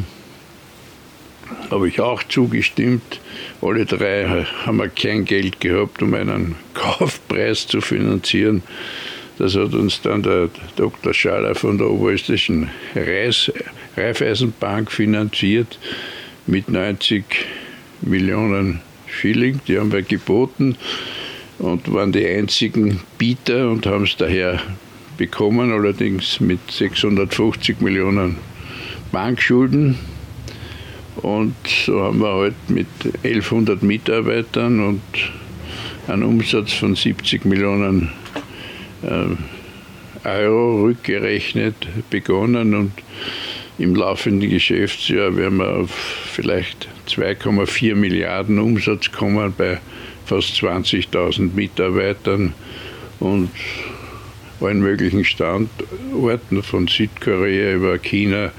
Habe 1.71 1.89
ich 1.89 2.01
auch 2.01 2.23
zugestimmt. 2.23 3.21
Alle 3.61 3.85
drei 3.85 4.47
haben 4.65 4.79
wir 4.79 4.89
kein 4.89 5.25
Geld 5.25 5.61
gehabt, 5.61 6.03
um 6.03 6.15
einen 6.15 6.57
Kaufpreis 6.75 7.67
zu 7.67 7.81
finanzieren. 7.81 8.63
Das 9.39 9.55
hat 9.55 9.73
uns 9.75 10.01
dann 10.03 10.23
der 10.23 10.51
Dr. 10.77 11.15
Schaller 11.15 11.55
von 11.55 11.79
der 11.79 11.89
Oberösterreichischen 11.89 12.71
Reis, 12.97 13.53
Raiffeisenbank 13.97 14.91
finanziert 14.91 15.79
mit 16.47 16.69
90 16.69 17.25
Millionen 18.01 18.81
Schilling, 19.07 19.61
die 19.69 19.79
haben 19.79 19.93
wir 19.93 20.03
geboten 20.03 20.77
und 21.59 21.93
waren 21.93 22.13
die 22.13 22.27
einzigen 22.27 23.01
Bieter 23.17 23.71
und 23.71 23.87
haben 23.87 24.05
es 24.05 24.17
daher 24.17 24.61
bekommen, 25.17 25.73
allerdings 25.73 26.41
mit 26.41 26.71
650 26.71 27.81
Millionen 27.81 28.37
Bankschulden. 29.13 29.99
Und 31.23 31.55
so 31.67 32.03
haben 32.03 32.21
wir 32.21 32.33
halt 32.33 32.55
mit 32.69 32.87
1100 33.25 33.83
Mitarbeitern 33.83 34.81
und 34.81 35.03
einem 36.07 36.29
Umsatz 36.29 36.73
von 36.73 36.95
70 36.95 37.45
Millionen 37.45 38.11
äh, 39.03 40.29
Euro 40.29 40.83
rückgerechnet 40.85 41.75
begonnen. 42.11 42.75
Und 42.75 42.93
im 43.79 43.95
laufenden 43.95 44.51
Geschäftsjahr 44.51 45.37
werden 45.37 45.59
wir 45.59 45.69
auf 45.69 45.91
vielleicht 45.91 46.89
2,4 47.09 47.95
Milliarden 47.95 48.59
Umsatz 48.59 49.11
kommen 49.13 49.55
bei 49.57 49.81
fast 50.27 50.55
20.000 50.57 51.55
Mitarbeitern 51.55 52.55
und 53.21 53.51
allen 54.61 54.81
möglichen 54.81 55.25
Standorten 55.25 56.63
von 56.63 56.89
Südkorea 56.89 57.75
über 57.75 57.99
China, 57.99 58.51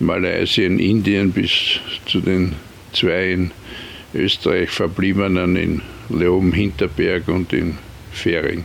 Malaysia, 0.00 0.64
Indien 0.64 1.32
bis 1.32 1.80
zu 2.06 2.20
den 2.20 2.54
zwei 2.92 3.32
in 3.32 3.50
Österreich 4.14 4.70
verbliebenen 4.70 5.56
in 5.56 5.82
Leoben 6.08 6.52
Hinterberg 6.52 7.28
und 7.28 7.52
in 7.52 7.78
Fähring. 8.12 8.64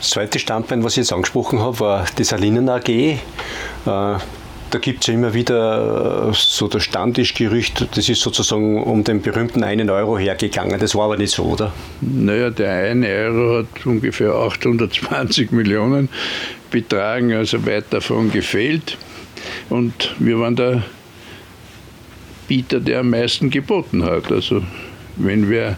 Das 0.00 0.10
zweite 0.10 0.38
Standbein, 0.38 0.82
was 0.82 0.94
ich 0.94 0.98
jetzt 0.98 1.12
angesprochen 1.12 1.60
habe, 1.60 1.78
war 1.80 2.06
die 2.16 2.24
Salinen 2.24 2.68
AG. 2.68 2.88
Äh, 2.88 3.18
da 3.84 4.78
gibt 4.78 5.00
es 5.00 5.08
ja 5.08 5.14
immer 5.14 5.34
wieder 5.34 6.30
äh, 6.30 6.32
so 6.34 6.68
das 6.68 6.84
Standischgerücht, 6.84 7.88
das 7.96 8.08
ist 8.08 8.20
sozusagen 8.20 8.82
um 8.82 9.04
den 9.04 9.20
berühmten 9.20 9.62
einen 9.62 9.90
Euro 9.90 10.16
hergegangen. 10.18 10.78
Das 10.78 10.94
war 10.94 11.04
aber 11.04 11.16
nicht 11.16 11.32
so, 11.32 11.44
oder? 11.44 11.72
Naja, 12.00 12.50
der 12.50 12.90
eine 12.90 13.08
Euro 13.08 13.58
hat 13.58 13.86
ungefähr 13.86 14.32
820 14.32 15.50
Millionen 15.52 16.08
betragen, 16.70 17.32
also 17.32 17.66
weit 17.66 17.86
davon 17.90 18.30
gefehlt. 18.30 18.96
Und 19.70 20.14
wir 20.18 20.38
waren 20.38 20.56
der 20.56 20.82
Bieter, 22.48 22.80
der 22.80 23.00
am 23.00 23.10
meisten 23.10 23.50
geboten 23.50 24.04
hat. 24.04 24.30
Also 24.30 24.62
wenn 25.16 25.48
wer 25.48 25.76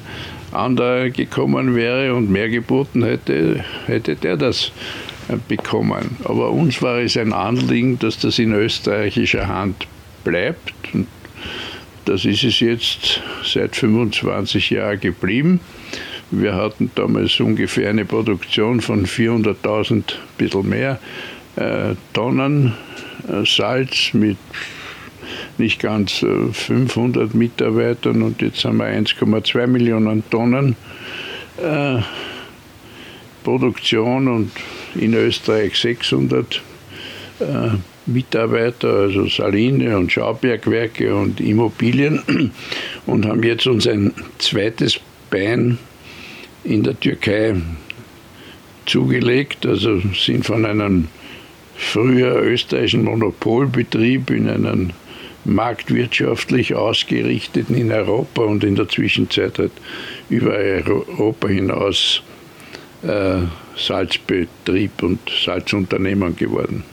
anderer 0.50 1.10
gekommen 1.10 1.74
wäre 1.74 2.14
und 2.14 2.30
mehr 2.30 2.48
geboten 2.48 3.04
hätte, 3.04 3.64
hätte 3.86 4.16
der 4.16 4.36
das 4.36 4.72
bekommen. 5.48 6.16
Aber 6.24 6.50
uns 6.50 6.82
war 6.82 6.98
es 6.98 7.16
ein 7.16 7.32
Anliegen, 7.32 7.98
dass 7.98 8.18
das 8.18 8.38
in 8.38 8.52
österreichischer 8.52 9.48
Hand 9.48 9.86
bleibt. 10.24 10.72
Und 10.92 11.06
das 12.04 12.24
ist 12.24 12.44
es 12.44 12.60
jetzt 12.60 13.20
seit 13.44 13.76
25 13.76 14.70
Jahren 14.70 15.00
geblieben. 15.00 15.60
Wir 16.30 16.54
hatten 16.54 16.90
damals 16.94 17.38
ungefähr 17.40 17.90
eine 17.90 18.06
Produktion 18.06 18.80
von 18.80 19.06
400.000, 19.06 19.92
ein 19.92 20.04
bisschen 20.38 20.68
mehr, 20.68 20.98
äh, 21.56 21.94
Tonnen 22.14 22.68
äh, 22.68 22.91
Salz 23.44 24.14
mit 24.14 24.36
nicht 25.58 25.80
ganz 25.80 26.22
äh, 26.22 26.52
500 26.52 27.34
Mitarbeitern 27.34 28.22
und 28.22 28.42
jetzt 28.42 28.64
haben 28.64 28.78
wir 28.78 28.86
1,2 28.86 29.66
Millionen 29.66 30.28
Tonnen 30.30 30.76
äh, 31.62 31.98
Produktion 33.44 34.28
und 34.28 34.52
in 34.94 35.14
Österreich 35.14 35.76
600 35.76 36.62
äh, 37.40 37.44
Mitarbeiter, 38.06 38.88
also 38.88 39.26
Saline 39.28 39.96
und 39.96 40.10
Schaubergwerke 40.10 41.14
und 41.14 41.40
Immobilien 41.40 42.52
und 43.06 43.26
haben 43.26 43.42
jetzt 43.42 43.66
uns 43.66 43.86
ein 43.86 44.12
zweites 44.38 44.98
Bein 45.30 45.78
in 46.64 46.82
der 46.82 46.98
Türkei 46.98 47.54
zugelegt, 48.86 49.66
also 49.66 50.00
sind 50.14 50.44
von 50.44 50.64
einem 50.66 51.08
früher 51.82 52.36
österreichischen 52.42 53.04
Monopolbetrieb 53.04 54.30
in 54.30 54.48
einen 54.48 54.92
marktwirtschaftlich 55.44 56.74
ausgerichteten 56.74 57.76
in 57.76 57.90
Europa 57.90 58.42
und 58.42 58.62
in 58.62 58.76
der 58.76 58.88
Zwischenzeit 58.88 59.58
halt 59.58 59.72
über 60.30 60.52
Europa 60.52 61.48
hinaus 61.48 62.22
äh, 63.02 63.38
Salzbetrieb 63.76 65.02
und 65.02 65.18
Salzunternehmen 65.44 66.36
geworden. 66.36 66.84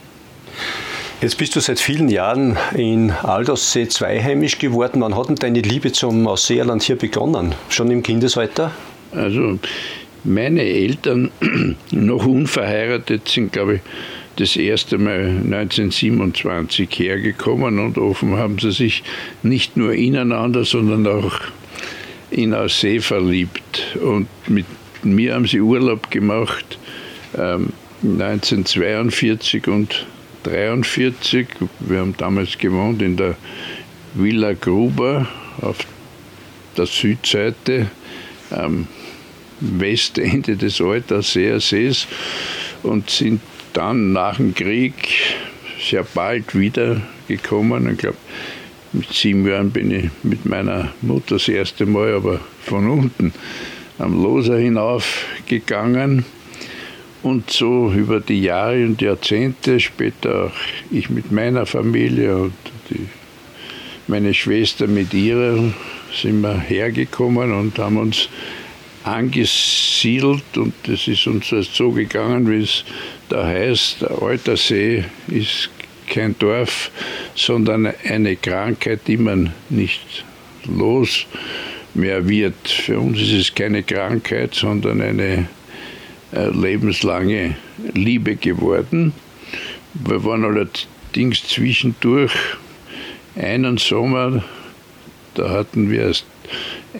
Jetzt 1.20 1.36
bist 1.38 1.54
du 1.54 1.60
seit 1.60 1.78
vielen 1.78 2.08
Jahren 2.08 2.56
in 2.74 3.10
Aldaussee 3.10 3.86
zweiheimisch 3.86 4.58
geworden. 4.58 5.02
Wann 5.02 5.16
hat 5.16 5.28
denn 5.28 5.36
deine 5.36 5.60
Liebe 5.60 5.92
zum 5.92 6.26
Ausseerland 6.26 6.82
hier 6.82 6.96
begonnen? 6.96 7.54
Schon 7.68 7.90
im 7.90 8.02
Kindesalter? 8.02 8.72
Also 9.12 9.58
meine 10.24 10.62
Eltern, 10.62 11.30
noch 11.92 12.26
unverheiratet, 12.26 13.28
sind, 13.28 13.52
glaube 13.52 13.76
ich, 13.76 13.80
das 14.40 14.56
erste 14.56 14.96
Mal 14.96 15.42
1927 15.44 16.88
hergekommen 16.98 17.78
und 17.78 17.98
offen 17.98 18.36
haben 18.38 18.58
sie 18.58 18.72
sich 18.72 19.02
nicht 19.42 19.76
nur 19.76 19.92
ineinander, 19.92 20.64
sondern 20.64 21.06
auch 21.06 21.40
in 22.30 22.54
Aussee 22.54 23.00
verliebt. 23.00 23.96
Und 24.02 24.28
mit 24.48 24.64
mir 25.02 25.34
haben 25.34 25.46
sie 25.46 25.60
Urlaub 25.60 26.10
gemacht 26.10 26.78
ähm, 27.36 27.68
1942 28.02 29.68
und 29.68 30.06
1943. 30.46 31.46
Wir 31.80 31.98
haben 31.98 32.14
damals 32.16 32.56
gewohnt 32.56 33.02
in 33.02 33.18
der 33.18 33.36
Villa 34.14 34.54
Gruber 34.54 35.28
auf 35.60 35.76
der 36.78 36.86
Südseite 36.86 37.90
am 38.50 38.86
Westende 39.60 40.56
des 40.56 40.80
Sees 41.60 42.06
und 42.82 43.10
sind 43.10 43.42
dann 43.72 44.12
nach 44.12 44.36
dem 44.36 44.54
Krieg 44.54 44.94
sehr 45.80 46.04
bald 46.14 46.58
wiedergekommen. 46.58 47.90
Ich 47.92 47.98
glaube, 47.98 48.18
mit 48.92 49.12
sieben 49.12 49.46
Jahren 49.46 49.70
bin 49.70 49.90
ich 49.90 50.10
mit 50.22 50.46
meiner 50.46 50.92
Mutter 51.00 51.36
das 51.36 51.48
erste 51.48 51.86
Mal, 51.86 52.14
aber 52.14 52.40
von 52.62 52.88
unten 52.88 53.32
am 53.98 54.22
Loser 54.22 54.58
hinaufgegangen. 54.58 56.24
Und 57.22 57.50
so 57.50 57.92
über 57.92 58.20
die 58.20 58.42
Jahre 58.42 58.84
und 58.84 59.02
Jahrzehnte, 59.02 59.78
später 59.78 60.46
auch 60.46 60.52
ich 60.90 61.10
mit 61.10 61.30
meiner 61.30 61.66
Familie 61.66 62.36
und 62.36 62.54
die, 62.88 63.06
meine 64.06 64.32
Schwester 64.32 64.86
mit 64.86 65.12
ihrer, 65.12 65.72
sind 66.14 66.40
wir 66.40 66.58
hergekommen 66.58 67.52
und 67.52 67.78
haben 67.78 67.98
uns 67.98 68.28
angesiedelt 69.04 70.56
und 70.56 70.74
es 70.88 71.08
ist 71.08 71.26
uns 71.26 71.48
so 71.48 71.90
gegangen, 71.90 72.50
wie 72.50 72.62
es 72.62 72.84
da 73.28 73.46
heißt, 73.46 74.02
der 74.02 74.22
Altersee 74.22 75.04
ist 75.28 75.70
kein 76.08 76.36
Dorf, 76.38 76.90
sondern 77.34 77.92
eine 78.04 78.36
Krankheit, 78.36 79.00
die 79.06 79.16
man 79.16 79.52
nicht 79.68 80.24
los 80.66 81.26
mehr 81.94 82.28
wird. 82.28 82.68
Für 82.68 82.98
uns 82.98 83.20
ist 83.20 83.32
es 83.32 83.54
keine 83.54 83.82
Krankheit, 83.82 84.54
sondern 84.54 85.00
eine 85.00 85.48
äh, 86.32 86.48
lebenslange 86.48 87.56
Liebe 87.94 88.36
geworden. 88.36 89.12
Wir 89.94 90.24
waren 90.24 90.44
allerdings 90.44 91.46
zwischendurch 91.46 92.32
einen 93.36 93.78
Sommer, 93.78 94.44
da 95.34 95.50
hatten 95.50 95.90
wir 95.90 96.02
erst 96.02 96.26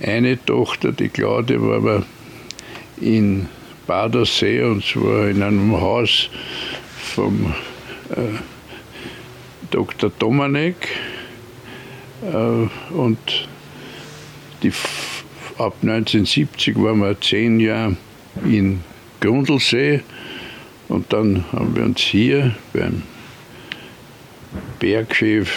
eine 0.03 0.43
Tochter, 0.45 0.93
die 0.93 1.09
Claudia, 1.09 1.61
war 1.61 1.77
aber 1.77 2.07
in 3.01 3.49
Badersee 3.87 4.63
und 4.63 4.85
zwar 4.85 5.29
in 5.29 5.43
einem 5.43 5.81
Haus 5.81 6.31
vom 7.15 7.55
äh, 8.11 8.39
Dr. 9.71 10.11
Domanek. 10.19 10.89
Äh, 12.23 12.95
und 12.95 13.49
die, 14.63 14.73
ab 15.59 15.75
1970 15.83 16.77
waren 16.77 17.01
wir 17.01 17.21
zehn 17.21 17.59
Jahre 17.61 17.97
in 18.45 18.81
Grundlsee 19.21 20.03
und 20.89 21.13
dann 21.13 21.45
haben 21.53 21.77
wir 21.77 21.85
uns 21.85 22.01
hier 22.01 22.55
beim 22.73 23.03
Bergchef 24.79 25.51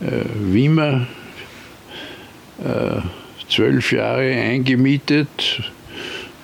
äh, 0.00 0.24
Wimmer 0.34 1.02
äh, 1.02 1.23
zwölf 3.48 3.92
Jahre 3.92 4.30
eingemietet 4.30 5.62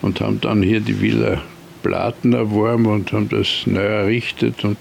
und 0.03 0.21
haben 0.21 0.41
dann 0.41 0.63
hier 0.63 0.81
die 0.81 1.01
Villa 1.01 1.43
Platen 1.83 2.33
erworben 2.33 2.87
und 2.87 3.13
haben 3.13 3.29
das 3.29 3.67
neu 3.67 3.81
errichtet 3.81 4.65
und 4.65 4.77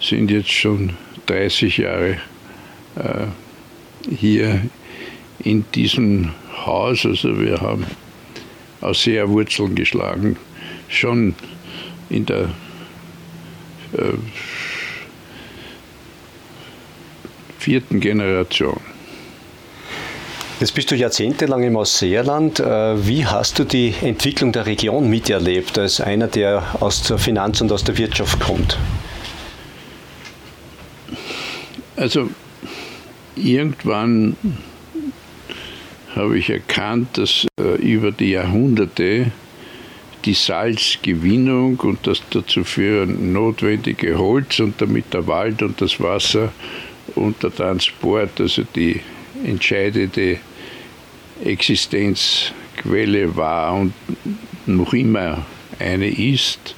sind 0.00 0.30
jetzt 0.30 0.50
schon 0.50 0.94
30 1.26 1.78
Jahre 1.78 2.18
äh, 2.96 3.26
hier 4.10 4.62
in 5.40 5.64
diesem 5.74 6.30
Haus. 6.64 7.04
Also 7.04 7.38
wir 7.38 7.60
haben 7.60 7.84
auch 8.80 8.94
sehr 8.94 9.28
Wurzeln 9.28 9.74
geschlagen, 9.74 10.36
schon 10.88 11.34
in 12.08 12.26
der 12.26 12.48
äh, 13.92 14.16
vierten 17.58 18.00
Generation. 18.00 18.80
Jetzt 20.60 20.74
bist 20.74 20.90
du 20.90 20.94
jahrzehntelang 20.94 21.62
im 21.62 21.74
Ausseerland. 21.78 22.60
Äh, 22.60 23.06
wie 23.06 23.24
hast 23.24 23.58
du 23.58 23.64
die 23.64 23.94
Entwicklung 24.02 24.52
der 24.52 24.66
Region 24.66 25.08
miterlebt, 25.08 25.78
als 25.78 26.02
einer, 26.02 26.26
der 26.26 26.82
aus 26.82 27.02
der 27.04 27.16
Finanz- 27.16 27.62
und 27.62 27.72
aus 27.72 27.82
der 27.82 27.96
Wirtschaft 27.96 28.38
kommt? 28.40 28.76
Also 31.96 32.28
irgendwann 33.36 34.36
habe 36.14 36.38
ich 36.38 36.50
erkannt, 36.50 37.16
dass 37.16 37.46
äh, 37.58 37.76
über 37.76 38.12
die 38.12 38.32
Jahrhunderte 38.32 39.32
die 40.26 40.34
Salzgewinnung 40.34 41.80
und 41.80 42.06
das 42.06 42.20
dazu 42.28 42.64
für 42.64 43.06
notwendige 43.06 44.18
Holz 44.18 44.60
und 44.60 44.78
damit 44.82 45.14
der 45.14 45.26
Wald 45.26 45.62
und 45.62 45.80
das 45.80 45.98
Wasser 46.00 46.52
und 47.14 47.42
der 47.42 47.54
Transport, 47.54 48.38
also 48.38 48.62
die 48.74 49.00
entscheidende 49.42 50.38
Existenzquelle 51.44 53.36
war 53.36 53.74
und 53.74 53.92
noch 54.66 54.92
immer 54.92 55.46
eine 55.78 56.08
ist. 56.08 56.74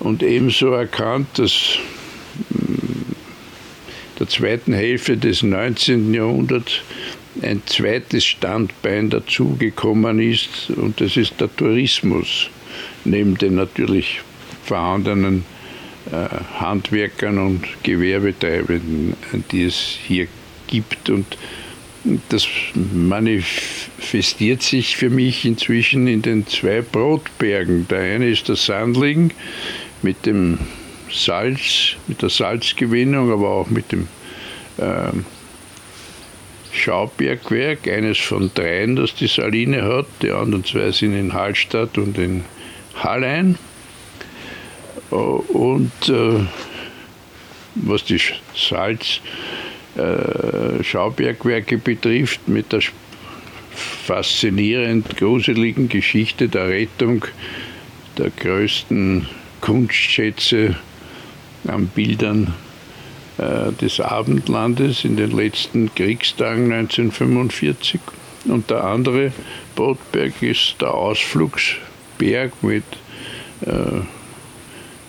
Und 0.00 0.22
ebenso 0.22 0.72
erkannt, 0.72 1.28
dass 1.38 1.78
mm, 2.50 3.12
der 4.18 4.28
zweiten 4.28 4.72
Hälfte 4.72 5.16
des 5.16 5.42
19. 5.42 6.12
Jahrhunderts 6.14 6.80
ein 7.42 7.62
zweites 7.66 8.24
Standbein 8.24 9.10
dazugekommen 9.10 10.20
ist 10.20 10.70
und 10.70 11.00
das 11.00 11.16
ist 11.16 11.40
der 11.40 11.54
Tourismus, 11.54 12.48
neben 13.04 13.36
den 13.36 13.56
natürlich 13.56 14.20
vorhandenen 14.64 15.44
äh, 16.10 16.28
Handwerkern 16.60 17.38
und 17.38 17.66
Gewerbetreibenden, 17.82 19.14
die 19.50 19.64
es 19.64 19.98
hier 20.06 20.28
gibt. 20.66 21.10
Und 21.10 21.36
das 22.28 22.46
manifestiert 22.74 24.62
sich 24.62 24.96
für 24.96 25.10
mich 25.10 25.44
inzwischen 25.44 26.06
in 26.06 26.22
den 26.22 26.46
zwei 26.46 26.82
Brotbergen. 26.82 27.88
Der 27.88 28.00
eine 28.00 28.28
ist 28.28 28.48
der 28.48 28.56
Sandling 28.56 29.32
mit 30.02 30.26
dem 30.26 30.58
Salz, 31.10 31.96
mit 32.06 32.20
der 32.22 32.28
Salzgewinnung, 32.28 33.32
aber 33.32 33.48
auch 33.48 33.70
mit 33.70 33.92
dem 33.92 34.08
äh, 34.76 35.12
Schaubergwerk, 36.72 37.88
eines 37.88 38.18
von 38.18 38.50
dreien, 38.52 38.96
das 38.96 39.14
die 39.14 39.28
Saline 39.28 39.82
hat. 39.82 40.06
Die 40.22 40.30
anderen 40.30 40.64
zwei 40.64 40.90
sind 40.90 41.14
in 41.14 41.32
Hallstatt 41.32 41.96
und 41.96 42.18
in 42.18 42.44
Hallein. 42.96 43.58
Und 45.10 46.08
äh, 46.08 46.40
was 47.76 48.04
die 48.04 48.20
Salz 48.54 49.20
äh, 49.96 50.82
Schaubergwerke 50.82 51.78
betrifft, 51.78 52.48
mit 52.48 52.72
der 52.72 52.80
faszinierend 53.70 55.16
gruseligen 55.16 55.88
Geschichte 55.88 56.48
der 56.48 56.68
Rettung 56.68 57.24
der 58.18 58.30
größten 58.30 59.26
Kunstschätze 59.60 60.76
an 61.66 61.86
Bildern 61.88 62.54
äh, 63.38 63.72
des 63.72 64.00
Abendlandes 64.00 65.04
in 65.04 65.16
den 65.16 65.32
letzten 65.32 65.92
Kriegstagen 65.94 66.72
1945. 66.72 68.00
Und 68.46 68.70
der 68.70 68.84
andere 68.84 69.32
Bootberg 69.74 70.42
ist 70.42 70.76
der 70.80 70.94
Ausflugsberg 70.94 72.52
mit 72.62 72.84
äh, 73.62 74.02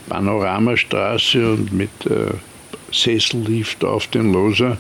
Panoramastraße 0.08 1.54
und 1.54 1.74
mit 1.74 1.90
äh, 2.06 2.34
Sessellift 2.96 3.84
auf 3.84 4.08
den 4.08 4.32
Loser 4.34 4.78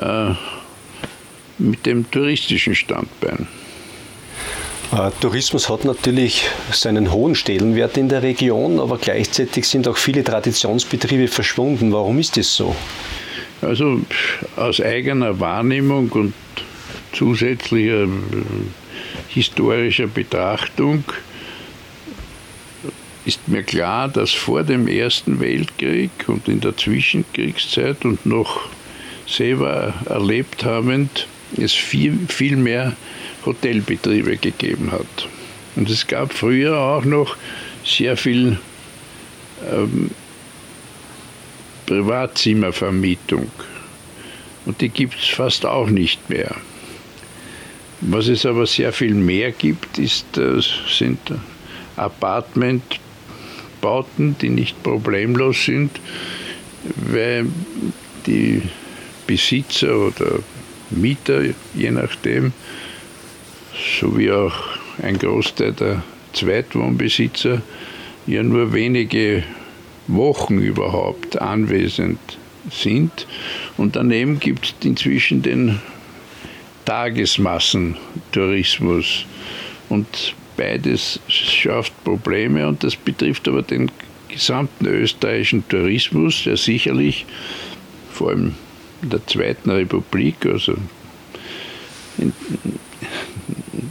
äh, 0.00 0.30
mit 1.58 1.86
dem 1.86 2.10
touristischen 2.10 2.74
Standbein. 2.74 3.46
Äh, 4.92 5.10
Tourismus 5.20 5.68
hat 5.68 5.84
natürlich 5.84 6.48
seinen 6.72 7.12
hohen 7.12 7.34
Stellenwert 7.34 7.96
in 7.96 8.08
der 8.08 8.22
Region, 8.22 8.80
aber 8.80 8.98
gleichzeitig 8.98 9.66
sind 9.66 9.88
auch 9.88 9.96
viele 9.96 10.24
Traditionsbetriebe 10.24 11.28
verschwunden. 11.28 11.92
Warum 11.92 12.18
ist 12.18 12.36
das 12.36 12.54
so? 12.54 12.74
Also 13.60 14.00
aus 14.56 14.80
eigener 14.80 15.40
Wahrnehmung 15.40 16.10
und 16.10 16.34
zusätzlicher 17.12 18.04
äh, 18.04 18.08
historischer 19.28 20.06
Betrachtung 20.06 21.04
ist 23.24 23.48
mir 23.48 23.62
klar, 23.62 24.08
dass 24.08 24.32
vor 24.32 24.62
dem 24.62 24.86
Ersten 24.86 25.40
Weltkrieg 25.40 26.10
und 26.26 26.48
in 26.48 26.60
der 26.60 26.76
Zwischenkriegszeit 26.76 28.04
und 28.04 28.26
noch 28.26 28.68
selber 29.26 29.94
erlebt 30.06 30.64
habend 30.64 31.26
es 31.56 31.72
viel, 31.72 32.18
viel 32.28 32.56
mehr 32.56 32.96
Hotelbetriebe 33.46 34.36
gegeben 34.36 34.92
hat. 34.92 35.28
Und 35.76 35.88
es 35.88 36.06
gab 36.06 36.32
früher 36.32 36.78
auch 36.78 37.04
noch 37.04 37.36
sehr 37.84 38.16
viel 38.16 38.58
ähm, 39.70 40.10
Privatzimmervermietung. 41.86 43.50
Und 44.66 44.80
die 44.80 44.88
gibt 44.88 45.18
es 45.18 45.28
fast 45.28 45.66
auch 45.66 45.88
nicht 45.88 46.30
mehr. 46.30 46.54
Was 48.00 48.28
es 48.28 48.44
aber 48.46 48.66
sehr 48.66 48.92
viel 48.92 49.14
mehr 49.14 49.52
gibt, 49.52 49.98
ist, 49.98 50.36
äh, 50.36 50.60
sind 50.60 51.20
Apartment 51.96 52.82
Bauten, 53.84 54.34
die 54.40 54.48
nicht 54.48 54.82
problemlos 54.82 55.66
sind, 55.66 56.00
weil 56.96 57.46
die 58.26 58.62
Besitzer 59.26 60.06
oder 60.06 60.38
Mieter, 60.88 61.42
je 61.74 61.90
nachdem, 61.90 62.54
sowie 64.00 64.32
auch 64.32 64.54
ein 65.02 65.18
Großteil 65.18 65.72
der 65.72 66.02
Zweitwohnbesitzer, 66.32 67.60
ja 68.26 68.42
nur 68.42 68.72
wenige 68.72 69.42
Wochen 70.06 70.60
überhaupt 70.60 71.42
anwesend 71.42 72.18
sind. 72.70 73.26
Und 73.76 73.96
daneben 73.96 74.40
gibt 74.40 74.64
es 74.64 74.74
inzwischen 74.82 75.42
den 75.42 75.78
Tagesmassentourismus. 76.86 79.26
Und 79.90 80.34
Beides 80.56 81.20
schafft 81.28 81.92
Probleme 82.04 82.66
und 82.68 82.84
das 82.84 82.96
betrifft 82.96 83.48
aber 83.48 83.62
den 83.62 83.90
gesamten 84.28 84.86
österreichischen 84.86 85.66
Tourismus, 85.68 86.44
der 86.44 86.56
sicherlich 86.56 87.26
vor 88.10 88.30
allem 88.30 88.54
in 89.02 89.10
der 89.10 89.26
Zweiten 89.26 89.70
Republik, 89.70 90.46
also 90.46 90.74
in 92.18 92.32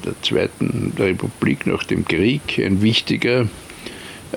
der 0.05 0.21
Zweiten 0.21 0.93
Republik 0.97 1.67
nach 1.67 1.83
dem 1.83 2.05
Krieg, 2.05 2.59
ein 2.59 2.81
wichtiger 2.81 3.47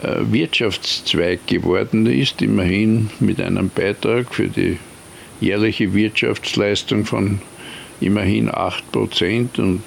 äh, 0.03 0.17
Wirtschaftszweig 0.31 1.47
geworden 1.47 2.07
ist, 2.07 2.43
immerhin 2.43 3.11
mit 3.21 3.41
einem 3.41 3.71
Beitrag 3.71 4.35
für 4.35 4.49
die 4.49 4.79
jährliche 5.41 5.95
Wirtschaftsleistung 5.95 7.05
von 7.05 7.41
immerhin 8.01 8.51
8 8.53 8.93
Prozent 8.93 9.59
und 9.59 9.83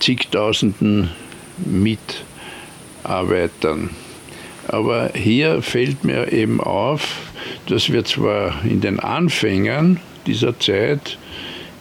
zigtausenden 0.00 1.10
Mitarbeitern. 1.58 3.90
Aber 4.68 5.10
hier 5.14 5.62
fällt 5.62 6.04
mir 6.04 6.32
eben 6.32 6.60
auf, 6.60 7.32
dass 7.66 7.92
wir 7.92 8.04
zwar 8.04 8.64
in 8.64 8.80
den 8.80 9.00
Anfängen 9.00 10.00
dieser 10.26 10.58
Zeit 10.58 11.18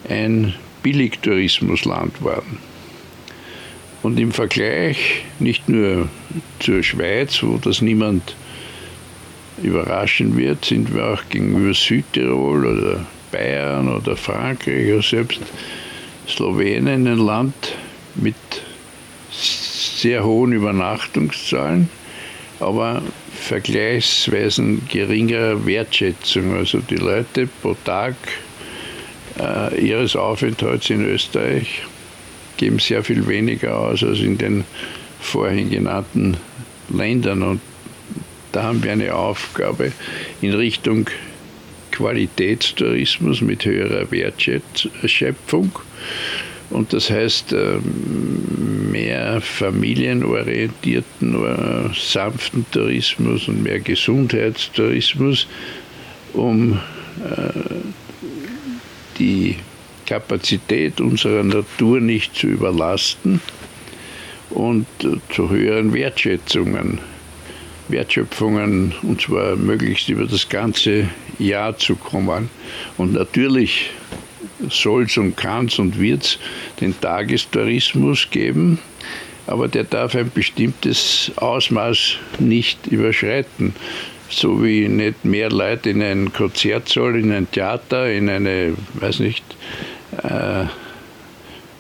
ein 0.10 0.56
Billigtourismusland 0.84 2.24
waren. 2.24 2.58
Und 4.04 4.20
im 4.20 4.32
Vergleich 4.32 5.24
nicht 5.40 5.70
nur 5.70 6.10
zur 6.60 6.82
Schweiz, 6.82 7.44
wo 7.44 7.58
das 7.58 7.82
niemand 7.82 8.36
überraschen 9.62 10.38
wird, 10.38 10.66
sind 10.66 10.94
wir 10.94 11.06
auch 11.06 11.22
gegenüber 11.30 11.74
Südtirol 11.74 12.66
oder 12.66 13.06
Bayern 13.32 13.90
oder 13.90 14.18
Frankreich 14.18 14.92
oder 14.92 15.04
selbst 15.04 15.42
Slowenien 16.28 17.08
ein 17.08 17.18
Land 17.18 17.76
mit 18.16 18.36
sehr 20.02 20.24
hohen 20.24 20.52
Übernachtungszahlen, 20.52 21.90
aber 22.60 23.04
vergleichsweise 23.34 24.78
geringer 24.90 25.66
Wertschätzung. 25.66 26.56
Also 26.56 26.80
die 26.80 26.96
Leute 26.96 27.48
pro 27.62 27.76
Tag 27.86 28.16
äh, 29.40 29.80
ihres 29.80 30.16
Aufenthalts 30.16 30.90
in 30.90 31.06
Österreich 31.06 31.84
geben 32.58 32.80
sehr 32.80 33.04
viel 33.04 33.28
weniger 33.28 33.78
aus 33.78 34.04
als 34.04 34.20
in 34.20 34.38
den 34.38 34.64
vorhin 35.20 35.70
genannten 35.70 36.38
Ländern. 36.90 37.44
Und 37.44 37.62
da 38.52 38.64
haben 38.64 38.84
wir 38.84 38.92
eine 38.92 39.14
Aufgabe 39.14 39.92
in 40.42 40.54
Richtung 40.54 41.10
Qualitätstourismus 41.92 43.42
mit 43.42 43.66
höherer 43.66 44.10
Wertschöpfung. 44.10 45.72
Und 46.72 46.94
das 46.94 47.10
heißt, 47.10 47.54
ähm, 47.54 48.92
mehr 48.92 49.42
familienorientierten, 49.42 51.36
äh, 51.36 51.90
sanften 51.94 52.66
Tourismus 52.72 53.48
und 53.48 53.62
mehr 53.64 53.80
Gesundheitstourismus, 53.80 55.48
um 56.34 56.74
äh, 56.74 56.78
die 59.20 59.58
Kapazität 60.06 61.00
unserer 61.02 61.44
Natur 61.44 62.00
nicht 62.00 62.36
zu 62.36 62.48
überlasten 62.48 63.42
und 64.50 64.86
zu 65.34 65.50
höheren 65.50 65.94
Wertschätzungen, 65.94 67.00
Wertschöpfungen, 67.90 68.94
und 69.04 69.22
zwar 69.22 69.56
möglichst 69.56 70.10
über 70.10 70.26
das 70.26 70.48
ganze 70.48 71.10
Jahr 71.40 71.78
zu 71.78 71.96
kommen. 71.96 72.50
Und 72.98 73.14
natürlich 73.14 73.92
soll 74.70 75.04
es 75.04 75.18
und 75.18 75.36
kann 75.36 75.66
es 75.66 75.80
und 75.80 76.00
wird 76.00 76.24
es 76.24 76.40
den 76.80 77.00
Tagestourismus 77.00 78.28
geben, 78.30 78.80
aber 79.48 79.68
der 79.68 79.84
darf 79.84 80.16
ein 80.16 80.32
bestimmtes 80.34 81.32
Ausmaß 81.36 82.18
nicht 82.40 82.88
überschreiten. 82.88 83.74
So 84.30 84.64
wie 84.64 84.88
nicht 84.88 85.26
mehr 85.26 85.50
Leute 85.50 85.90
in 85.90 86.02
ein 86.02 86.32
Konzertsaal, 86.32 87.18
in 87.18 87.34
ein 87.34 87.52
Theater, 87.52 88.10
in 88.10 88.30
eine, 88.30 88.76
weiß 88.94 89.20
nicht, 89.20 89.44
äh, 90.24 90.66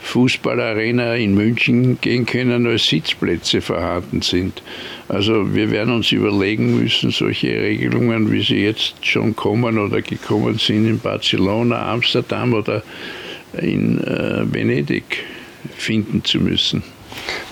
Fußballarena 0.02 1.16
in 1.16 1.36
München 1.36 2.02
gehen 2.02 2.26
können, 2.26 2.68
als 2.68 2.88
Sitzplätze 2.88 3.62
vorhanden 3.62 4.22
sind. 4.22 4.62
Also 5.12 5.54
wir 5.54 5.70
werden 5.72 5.94
uns 5.94 6.14
überlegen 6.14 6.80
müssen, 6.80 7.12
solche 7.12 7.50
Regelungen, 7.50 8.32
wie 8.32 8.42
sie 8.42 8.64
jetzt 8.64 9.06
schon 9.06 9.36
kommen 9.36 9.78
oder 9.78 10.02
gekommen 10.02 10.58
sind 10.58 10.88
in 10.88 11.00
Barcelona, 11.00 11.92
Amsterdam 11.92 12.54
oder 12.54 12.82
in 13.62 14.02
äh, 14.02 14.46
Venedig, 14.46 15.26
finden 15.76 16.24
zu 16.24 16.40
müssen. 16.40 16.82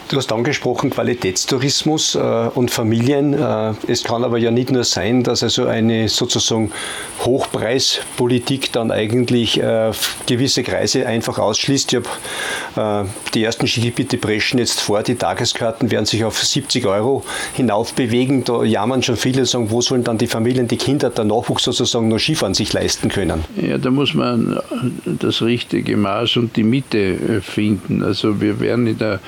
Du 0.09 0.17
hast 0.17 0.31
angesprochen 0.31 0.89
Qualitätstourismus 0.89 2.15
äh, 2.15 2.19
und 2.55 2.71
Familien. 2.71 3.33
Äh, 3.33 3.73
es 3.87 4.03
kann 4.03 4.23
aber 4.23 4.39
ja 4.39 4.49
nicht 4.49 4.71
nur 4.71 4.83
sein, 4.83 5.21
dass 5.21 5.43
also 5.43 5.67
eine 5.67 6.09
sozusagen 6.09 6.71
Hochpreispolitik 7.23 8.71
dann 8.71 8.89
eigentlich 8.89 9.61
äh, 9.61 9.91
gewisse 10.25 10.63
Kreise 10.63 11.05
einfach 11.05 11.37
ausschließt. 11.37 11.93
Ich 11.93 11.99
habe 12.75 13.05
äh, 13.05 13.09
die 13.35 13.43
ersten 13.43 13.67
Skigebiete 13.67 14.17
preschen 14.17 14.57
jetzt 14.57 14.81
vor, 14.81 15.03
die 15.03 15.13
Tageskarten 15.13 15.91
werden 15.91 16.07
sich 16.07 16.23
auf 16.23 16.43
70 16.43 16.87
Euro 16.87 17.23
hinauf 17.53 17.93
bewegen. 17.93 18.43
Da 18.43 18.63
jammern 18.63 19.03
schon 19.03 19.15
viele 19.15 19.41
und 19.41 19.47
sagen, 19.47 19.69
wo 19.69 19.81
sollen 19.81 20.03
dann 20.03 20.17
die 20.17 20.25
Familien, 20.25 20.67
die 20.67 20.77
Kinder, 20.77 21.11
der 21.11 21.25
Nachwuchs 21.25 21.65
sozusagen 21.65 22.07
noch 22.07 22.17
Skifahren 22.17 22.55
sich 22.55 22.73
leisten 22.73 23.09
können? 23.09 23.45
Ja, 23.61 23.77
da 23.77 23.91
muss 23.91 24.15
man 24.15 24.59
das 25.05 25.43
richtige 25.43 25.97
Maß 25.97 26.37
und 26.37 26.55
die 26.55 26.63
Mitte 26.63 26.97
äh, 26.97 27.41
finden. 27.41 28.01
Also 28.01 28.41
wir 28.41 28.59
werden 28.59 28.87
in 28.87 28.97
der 28.97 29.19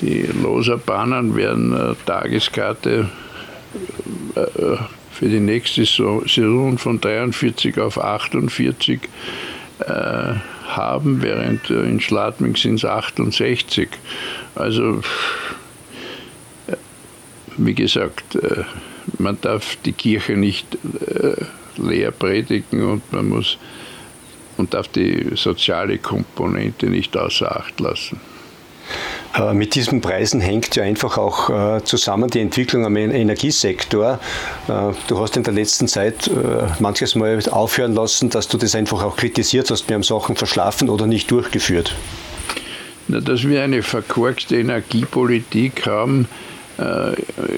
die 0.00 0.22
Loserbahnen 0.42 1.34
werden 1.36 1.74
eine 1.74 1.96
Tageskarte 2.06 3.08
äh, 4.34 4.76
für 5.10 5.28
die 5.28 5.40
nächste 5.40 5.84
Saison 5.84 6.78
von 6.78 7.00
43 7.00 7.78
auf 7.78 7.98
48 7.98 9.00
äh, 9.80 9.84
haben, 10.68 11.22
während 11.22 11.70
in 11.70 12.00
Schladming 12.00 12.54
sind 12.54 12.76
es 12.76 12.84
68. 12.84 13.88
Also, 14.54 15.00
äh, 16.68 16.76
wie 17.56 17.74
gesagt, 17.74 18.38
man 19.18 19.40
darf 19.40 19.76
die 19.84 19.92
Kirche 19.92 20.36
nicht 20.36 20.78
leer 21.76 22.12
predigen 22.12 22.84
und 22.84 23.12
man 23.12 23.28
muss 23.28 23.58
und 24.56 24.74
darf 24.74 24.88
die 24.88 25.30
soziale 25.34 25.98
Komponente 25.98 26.86
nicht 26.86 27.16
außer 27.16 27.56
Acht 27.56 27.80
lassen. 27.80 28.20
Äh, 29.38 29.54
mit 29.54 29.74
diesen 29.74 30.00
Preisen 30.00 30.40
hängt 30.40 30.74
ja 30.76 30.82
einfach 30.82 31.16
auch 31.16 31.76
äh, 31.78 31.84
zusammen 31.84 32.28
die 32.30 32.40
Entwicklung 32.40 32.84
am 32.84 32.96
Energiesektor. 32.96 34.18
Äh, 34.66 34.92
du 35.06 35.18
hast 35.18 35.36
in 35.36 35.44
der 35.44 35.54
letzten 35.54 35.88
Zeit 35.88 36.30
manches 36.80 37.14
Mal 37.14 37.38
aufhören 37.50 37.94
lassen, 37.94 38.30
dass 38.30 38.48
du 38.48 38.58
das 38.58 38.74
einfach 38.74 39.02
auch 39.02 39.16
kritisiert 39.16 39.70
hast. 39.70 39.88
Wir 39.88 39.94
haben 39.94 40.02
Sachen 40.02 40.36
verschlafen 40.36 40.88
oder 40.88 41.06
nicht 41.06 41.30
durchgeführt. 41.30 41.94
Na, 43.06 43.20
dass 43.20 43.44
wir 43.44 43.62
eine 43.62 43.82
verkorkste 43.82 44.58
Energiepolitik 44.58 45.86
haben, 45.86 46.28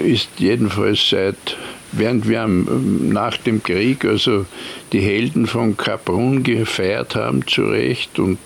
ist 0.05 0.29
jedenfalls 0.39 1.11
seit 1.11 1.57
während 1.93 2.29
wir 2.29 2.47
nach 2.47 3.37
dem 3.37 3.63
Krieg 3.63 4.05
also 4.05 4.47
die 4.93 5.01
Helden 5.01 5.47
von 5.47 5.77
Kaprun 5.77 6.43
gefeiert 6.43 7.17
haben 7.17 7.47
zu 7.47 7.65
Recht 7.65 8.19
und 8.19 8.39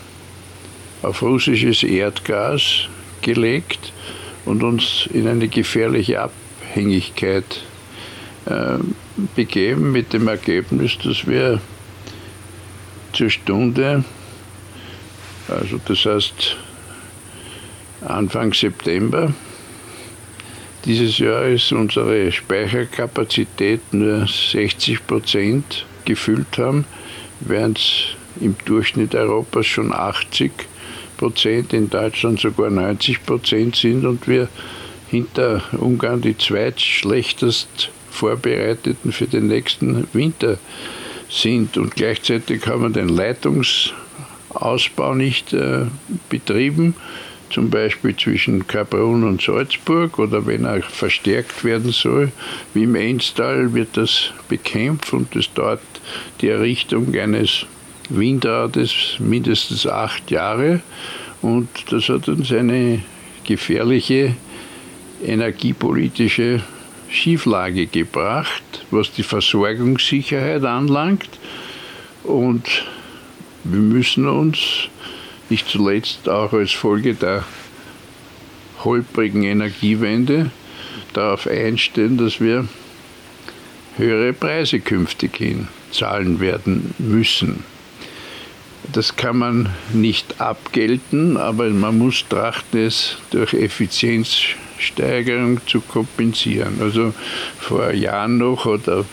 auf 1.03 1.21
russisches 1.21 1.83
Erdgas 1.83 2.87
gelegt 3.21 3.93
und 4.45 4.63
uns 4.63 5.07
in 5.13 5.27
eine 5.27 5.47
gefährliche 5.47 6.21
Abhängigkeit 6.21 7.63
äh, 8.45 8.77
begeben 9.35 9.91
mit 9.91 10.13
dem 10.13 10.27
Ergebnis, 10.27 10.97
dass 11.03 11.27
wir 11.27 11.61
zur 13.13 13.29
Stunde, 13.29 14.03
also 15.47 15.79
das 15.85 16.05
heißt 16.05 16.57
Anfang 18.01 18.53
September 18.53 19.33
dieses 20.85 21.17
Jahres 21.19 21.71
unsere 21.71 22.31
Speicherkapazität 22.31 23.81
nur 23.93 24.27
60 24.27 25.07
Prozent 25.07 25.85
gefüllt 26.03 26.57
haben, 26.57 26.85
während 27.39 27.77
es 27.77 28.03
im 28.41 28.55
Durchschnitt 28.65 29.15
Europas 29.15 29.65
schon 29.65 29.93
80 29.93 30.51
Prozent, 31.23 31.71
in 31.71 31.89
Deutschland 31.89 32.41
sogar 32.41 32.69
90 32.69 33.25
Prozent 33.25 33.77
sind 33.77 34.05
und 34.05 34.27
wir 34.27 34.49
hinter 35.09 35.63
Ungarn 35.71 36.19
die 36.19 36.37
zweitschlechtest 36.37 37.91
vorbereiteten 38.11 39.13
für 39.13 39.27
den 39.27 39.47
nächsten 39.47 40.05
Winter 40.11 40.57
sind. 41.29 41.77
Und 41.77 41.95
gleichzeitig 41.95 42.67
haben 42.67 42.81
wir 42.81 42.89
den 42.89 43.07
Leitungsausbau 43.07 45.15
nicht 45.15 45.53
äh, 45.53 45.85
betrieben, 46.27 46.93
zum 47.49 47.69
Beispiel 47.69 48.17
zwischen 48.17 48.67
Kaprun 48.67 49.23
und 49.23 49.41
Salzburg 49.41 50.19
oder 50.19 50.45
wenn 50.45 50.65
er 50.65 50.81
verstärkt 50.81 51.63
werden 51.63 51.93
soll, 51.93 52.33
wie 52.73 52.83
im 52.83 52.95
Enstal 52.95 53.73
wird 53.73 53.95
das 53.95 54.33
bekämpft 54.49 55.13
und 55.13 55.33
es 55.37 55.53
dauert 55.53 55.79
die 56.41 56.49
Errichtung 56.49 57.15
eines 57.15 57.65
Windrades 58.09 59.17
mindestens 59.19 59.87
acht 59.87 60.31
Jahre 60.31 60.81
und 61.41 61.67
das 61.89 62.09
hat 62.09 62.27
uns 62.27 62.51
eine 62.51 63.01
gefährliche 63.43 64.35
energiepolitische 65.23 66.61
Schieflage 67.09 67.87
gebracht, 67.87 68.63
was 68.91 69.11
die 69.11 69.23
Versorgungssicherheit 69.23 70.63
anlangt. 70.63 71.29
Und 72.23 72.85
wir 73.63 73.79
müssen 73.79 74.27
uns 74.27 74.89
nicht 75.49 75.69
zuletzt 75.69 76.27
auch 76.27 76.53
als 76.53 76.71
Folge 76.71 77.13
der 77.13 77.43
holprigen 78.83 79.43
Energiewende 79.43 80.49
darauf 81.13 81.47
einstellen, 81.47 82.17
dass 82.17 82.41
wir 82.41 82.67
höhere 83.97 84.33
Preise 84.33 84.79
künftig 84.79 85.37
hin 85.37 85.67
zahlen 85.91 86.39
werden 86.39 86.93
müssen. 86.97 87.63
Das 88.91 89.15
kann 89.15 89.37
man 89.37 89.69
nicht 89.93 90.41
abgelten, 90.41 91.37
aber 91.37 91.69
man 91.69 91.97
muss 91.97 92.25
trachten, 92.27 92.85
es 92.85 93.17
durch 93.31 93.53
Effizienzsteigerung 93.53 95.65
zu 95.65 95.81
kompensieren. 95.81 96.79
Also 96.81 97.13
vor 97.59 97.93
Jahren 97.93 98.37
noch 98.37 98.65
hat 98.65 98.87
der 98.87 99.05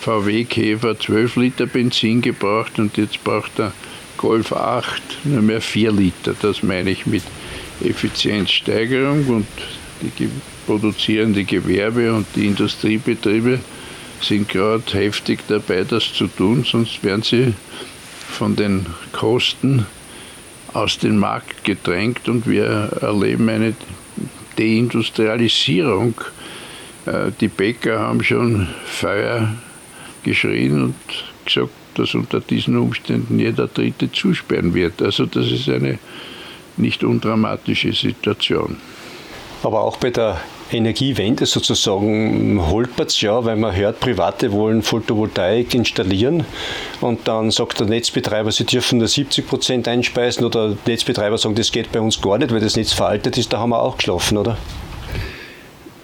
VW 0.00 0.44
Käfer 0.44 0.98
12 0.98 1.36
Liter 1.36 1.66
Benzin 1.66 2.20
gebraucht 2.20 2.78
und 2.78 2.96
jetzt 2.96 3.22
braucht 3.24 3.58
der 3.58 3.72
Golf 4.16 4.52
8 4.52 5.02
nur 5.24 5.42
mehr 5.42 5.60
4 5.60 5.92
Liter. 5.92 6.34
Das 6.40 6.62
meine 6.62 6.90
ich 6.90 7.06
mit 7.06 7.22
Effizienzsteigerung 7.82 9.26
und 9.26 9.46
die 10.18 10.28
produzierende 10.66 11.44
Gewerbe 11.44 12.12
und 12.12 12.26
die 12.34 12.46
Industriebetriebe 12.46 13.60
sind 14.20 14.48
gerade 14.48 14.82
heftig 14.92 15.40
dabei, 15.48 15.84
das 15.84 16.12
zu 16.12 16.26
tun, 16.26 16.64
sonst 16.64 17.02
werden 17.04 17.22
sie 17.22 17.54
von 18.28 18.56
den 18.56 18.86
Kosten 19.12 19.86
aus 20.72 20.98
dem 20.98 21.18
Markt 21.18 21.64
gedrängt 21.64 22.28
und 22.28 22.46
wir 22.46 22.90
erleben 23.00 23.48
eine 23.48 23.74
Deindustrialisierung. 24.56 26.14
Äh, 27.06 27.32
die 27.40 27.48
Bäcker 27.48 28.00
haben 28.00 28.22
schon 28.22 28.68
Feuer 28.84 29.54
geschrien 30.22 30.82
und 30.82 30.94
gesagt, 31.44 31.70
dass 31.94 32.14
unter 32.14 32.40
diesen 32.40 32.76
Umständen 32.76 33.38
jeder 33.40 33.66
Dritte 33.66 34.12
zusperren 34.12 34.74
wird. 34.74 35.02
Also 35.02 35.26
das 35.26 35.50
ist 35.50 35.68
eine 35.68 35.98
nicht 36.76 37.02
undramatische 37.02 37.92
Situation. 37.92 38.76
Aber 39.62 39.80
auch 39.80 39.96
bei 39.96 40.10
der 40.10 40.40
Energiewende 40.72 41.46
sozusagen 41.46 42.60
holpert 42.70 43.10
es 43.10 43.20
ja, 43.20 43.44
weil 43.44 43.56
man 43.56 43.74
hört, 43.74 44.00
Private 44.00 44.52
wollen 44.52 44.82
Photovoltaik 44.82 45.74
installieren 45.74 46.44
und 47.00 47.26
dann 47.26 47.50
sagt 47.50 47.80
der 47.80 47.86
Netzbetreiber, 47.86 48.52
sie 48.52 48.64
dürfen 48.64 48.98
nur 48.98 49.08
70 49.08 49.46
Prozent 49.46 49.88
einspeisen 49.88 50.44
oder 50.44 50.76
Netzbetreiber 50.86 51.38
sagen, 51.38 51.54
das 51.54 51.72
geht 51.72 51.90
bei 51.92 52.00
uns 52.00 52.20
gar 52.20 52.38
nicht, 52.38 52.52
weil 52.52 52.60
das 52.60 52.76
Netz 52.76 52.92
veraltet 52.92 53.38
ist, 53.38 53.52
da 53.52 53.58
haben 53.58 53.70
wir 53.70 53.82
auch 53.82 53.96
geschlafen, 53.96 54.38
oder? 54.38 54.58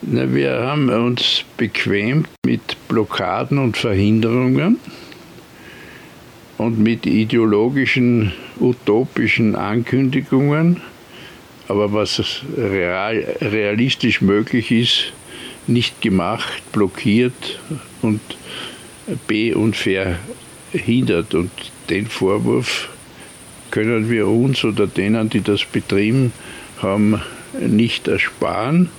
Na, 0.02 0.32
wir 0.34 0.52
haben 0.52 0.90
uns 0.90 1.44
bequemt 1.56 2.28
mit 2.44 2.76
Blockaden 2.88 3.58
und 3.58 3.76
Verhinderungen 3.76 4.78
und 6.58 6.78
mit 6.78 7.06
ideologischen, 7.06 8.32
utopischen 8.60 9.56
Ankündigungen 9.56 10.82
aber 11.68 11.92
was 11.92 12.42
real, 12.56 13.36
realistisch 13.40 14.20
möglich 14.20 14.70
ist, 14.70 15.12
nicht 15.66 16.00
gemacht, 16.02 16.62
blockiert 16.72 17.58
und 18.02 18.20
be- 19.26 19.56
und 19.56 19.76
verhindert. 19.76 21.34
Und 21.34 21.50
den 21.88 22.06
Vorwurf 22.06 22.88
können 23.70 24.10
wir 24.10 24.28
uns 24.28 24.64
oder 24.64 24.86
denen, 24.86 25.30
die 25.30 25.40
das 25.40 25.64
betrieben 25.64 26.32
haben, 26.80 27.20
nicht 27.60 28.08
ersparen. 28.08 28.90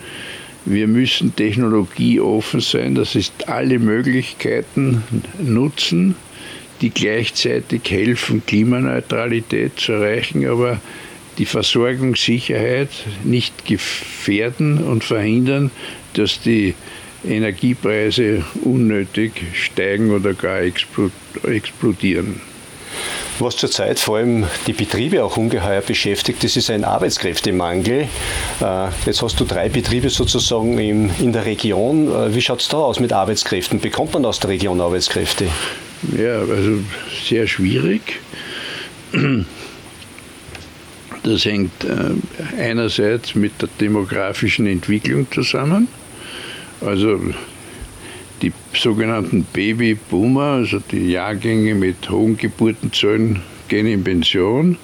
Wir 0.65 0.88
müssen 0.88 1.36
technologieoffen 1.36 2.60
sein, 2.60 2.95
das 2.95 3.13
ist 3.13 3.47
alle 3.47 3.78
Möglichkeiten 3.78 5.04
nutzen, 5.38 6.15
die 6.82 6.89
gleichzeitig 6.89 7.82
helfen, 7.88 8.43
Klimaneutralität 8.45 9.80
zu 9.80 9.93
erreichen, 9.93 10.47
aber 10.47 10.82
die 11.38 11.45
Versorgungssicherheit 11.45 12.89
nicht 13.24 13.65
gefährden 13.65 14.84
und 14.84 15.04
verhindern, 15.04 15.71
dass 16.13 16.39
die 16.41 16.76
Energiepreise 17.28 18.43
unnötig 18.63 19.32
steigen 19.54 20.12
oder 20.12 20.34
gar 20.34 20.62
explodieren. 20.62 22.39
Was 23.39 23.58
zurzeit 23.58 24.00
vor 24.00 24.17
allem 24.17 24.45
die 24.67 24.74
Betriebe 24.74 25.24
auch 25.24 25.36
ungeheuer 25.36 25.82
beschäftigt, 25.82 26.43
das 26.43 26.56
ist 26.56 26.69
ein 26.69 26.86
Arbeitskräftemangel. 26.86 28.08
Äh, 28.62 28.88
jetzt 29.06 29.21
hast 29.21 29.38
du 29.39 29.43
drei 29.43 29.67
Betriebe 29.67 30.10
sozusagen 30.10 30.78
in 30.78 31.34
der 31.34 31.45
Region. 31.45 32.08
Äh, 32.08 32.34
wie 32.34 32.41
schaut 32.41 32.62
es 32.62 32.69
da 32.69 32.78
aus 32.78 33.02
mit 33.02 33.12
Arbeitskräften? 33.12 33.82
Bekommt 33.82 34.13
man 34.13 34.24
aus 34.26 34.39
der 34.39 34.52
Region 34.52 34.80
Arbeitskräfte? 34.80 35.48
Ja, 36.17 36.39
also 36.39 36.80
sehr 37.28 37.45
schwierig. 37.48 38.19
Das 41.26 41.44
hängt 41.44 41.84
äh, 41.84 42.12
einerseits 42.62 43.34
mit 43.34 43.60
der 43.60 43.68
demografischen 43.82 44.68
Entwicklung 44.68 45.26
zusammen. 45.32 45.88
Also 46.82 47.20
die 48.44 48.54
sogenannten 48.76 49.44
Babyboomer, 49.52 50.60
also 50.60 50.80
die 50.92 51.10
Jahrgänge 51.10 51.74
mit 51.74 52.08
hohen 52.12 52.38
Geburtenzahlen, 52.38 53.42
gehen 53.68 53.88
in 53.88 54.04
Pension 54.04 54.78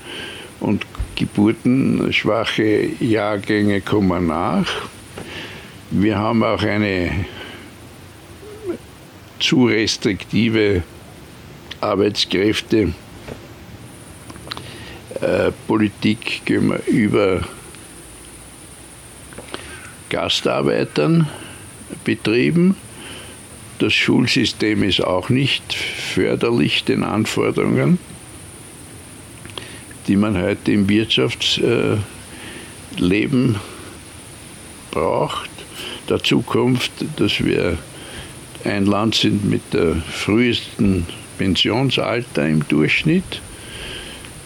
und 0.62 0.84
geburtenschwache 1.16 2.90
Jahrgänge 3.00 3.82
kommen 3.82 4.26
nach. 4.26 4.68
Wir 5.92 6.18
haben 6.18 6.42
auch 6.42 6.64
eine 6.64 7.24
zu 9.40 9.68
restriktive 9.68 10.82
Arbeitskräfte 11.82 12.96
äh, 15.22 15.52
Politik 15.68 16.42
gegenüber 16.46 17.42
Gastarbeitern 20.10 21.28
betrieben. 22.04 22.76
Das 23.80 23.94
Schulsystem 23.94 24.84
ist 24.84 25.04
auch 25.04 25.30
nicht 25.30 25.74
förderlich 25.74 26.84
den 26.84 27.04
Anforderungen, 27.04 27.98
die 30.08 30.16
man 30.16 30.42
heute 30.42 30.72
im 30.72 30.90
Wirtschaftsleben 30.90 32.02
braucht. 34.92 35.50
Dazu 36.08 36.42
kommt, 36.42 36.92
dass 37.18 37.44
wir 37.44 37.78
ein 38.64 38.86
Land 38.86 39.16
sind 39.16 39.46
mit 39.50 39.74
der 39.74 39.96
frühesten 39.96 41.08
Pensionsalter 41.38 42.48
im 42.48 42.68
Durchschnitt. 42.68 43.42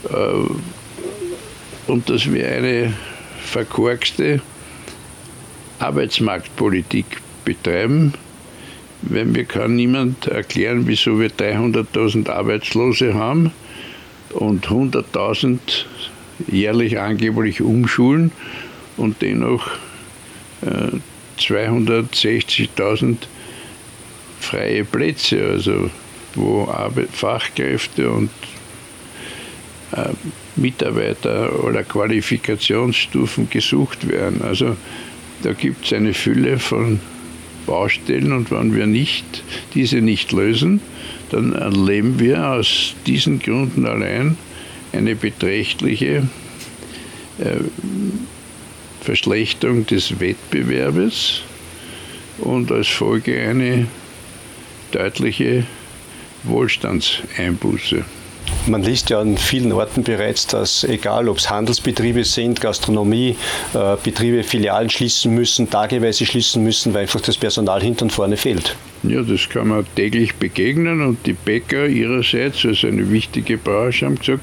Äh, 0.10 1.91
und 1.91 2.10
dass 2.10 2.32
wir 2.32 2.50
eine 2.50 2.94
verkorkste 3.44 4.41
Arbeitsmarktpolitik 5.80 7.06
betreiben. 7.44 8.13
Weil 9.02 9.26
mir 9.26 9.46
kann 9.46 9.76
niemand 9.76 10.28
erklären, 10.28 10.88
wieso 10.88 11.20
wir 11.20 11.30
300.000 11.30 12.30
Arbeitslose 12.30 13.13
haben 13.13 13.52
und 14.32 14.68
100.000 14.68 15.60
jährlich 16.48 17.00
angeblich 17.00 17.62
umschulen 17.62 18.32
und 18.98 19.22
dennoch 19.22 19.70
äh, 20.62 20.98
260.000 21.39 23.18
freie 24.39 24.86
Plätze, 24.86 25.46
also 25.46 25.89
wo 26.34 26.65
Arbeit, 26.68 27.10
Fachkräfte 27.12 28.10
und 28.10 28.30
Mitarbeiter 30.56 31.63
oder 31.63 31.84
Qualifikationsstufen 31.84 33.50
gesucht 33.50 34.08
werden. 34.08 34.41
Also 34.41 34.76
da 35.43 35.54
gibt 35.54 35.86
es 35.86 35.93
eine 35.93 36.13
Fülle 36.13 36.60
von 36.60 37.00
Baustellen 37.65 38.32
und 38.32 38.52
wenn 38.52 38.76
wir 38.76 38.88
nicht, 38.88 39.43
diese 39.74 39.98
nicht 40.02 40.32
lösen, 40.32 40.82
dann 41.32 41.54
erleben 41.54 42.19
wir 42.19 42.52
aus 42.52 42.95
diesen 43.06 43.39
Gründen 43.39 43.86
allein 43.86 44.38
eine 44.93 45.15
beträchtliche 45.15 46.28
äh, 47.39 47.58
Verschlechterung 49.02 49.86
des 49.86 50.19
Wettbewerbes 50.19 51.41
und 52.39 52.71
als 52.71 52.88
Folge 52.88 53.39
eine 53.39 53.88
deutliche 54.91 55.65
Wohlstandseinbuße. 56.43 58.06
Man 58.67 58.82
liest 58.82 59.12
ja 59.12 59.19
an 59.19 59.38
vielen 59.38 59.71
Orten 59.71 60.04
bereits, 60.04 60.47
dass 60.47 60.84
egal 60.84 61.30
ob 61.30 61.38
es 61.38 61.51
Handelsbetriebe 61.51 62.23
sind, 62.23 62.60
Gastronomie, 62.60 63.36
äh, 63.75 63.95
Betriebe 64.04 64.43
Filialen 64.43 64.89
schließen 64.89 65.36
müssen, 65.36 65.69
tageweise 65.69 66.25
schließen 66.25 66.63
müssen, 66.63 66.93
weil 66.95 67.01
einfach 67.01 67.21
das 67.21 67.38
Personal 67.38 67.82
hinten 67.84 68.06
und 68.06 68.10
vorne 68.12 68.38
fehlt. 68.38 68.75
Ja, 69.04 69.21
das 69.21 69.49
kann 69.49 69.67
man 69.67 69.86
täglich 69.95 70.34
begegnen 70.36 71.01
und 71.01 71.28
die 71.28 71.34
Bäcker 71.34 71.86
ihrerseits, 71.86 72.65
also 72.65 72.88
eine 72.88 73.12
wichtige 73.12 73.60
Branche, 73.60 74.08
haben 74.08 74.17
gesagt, 74.17 74.41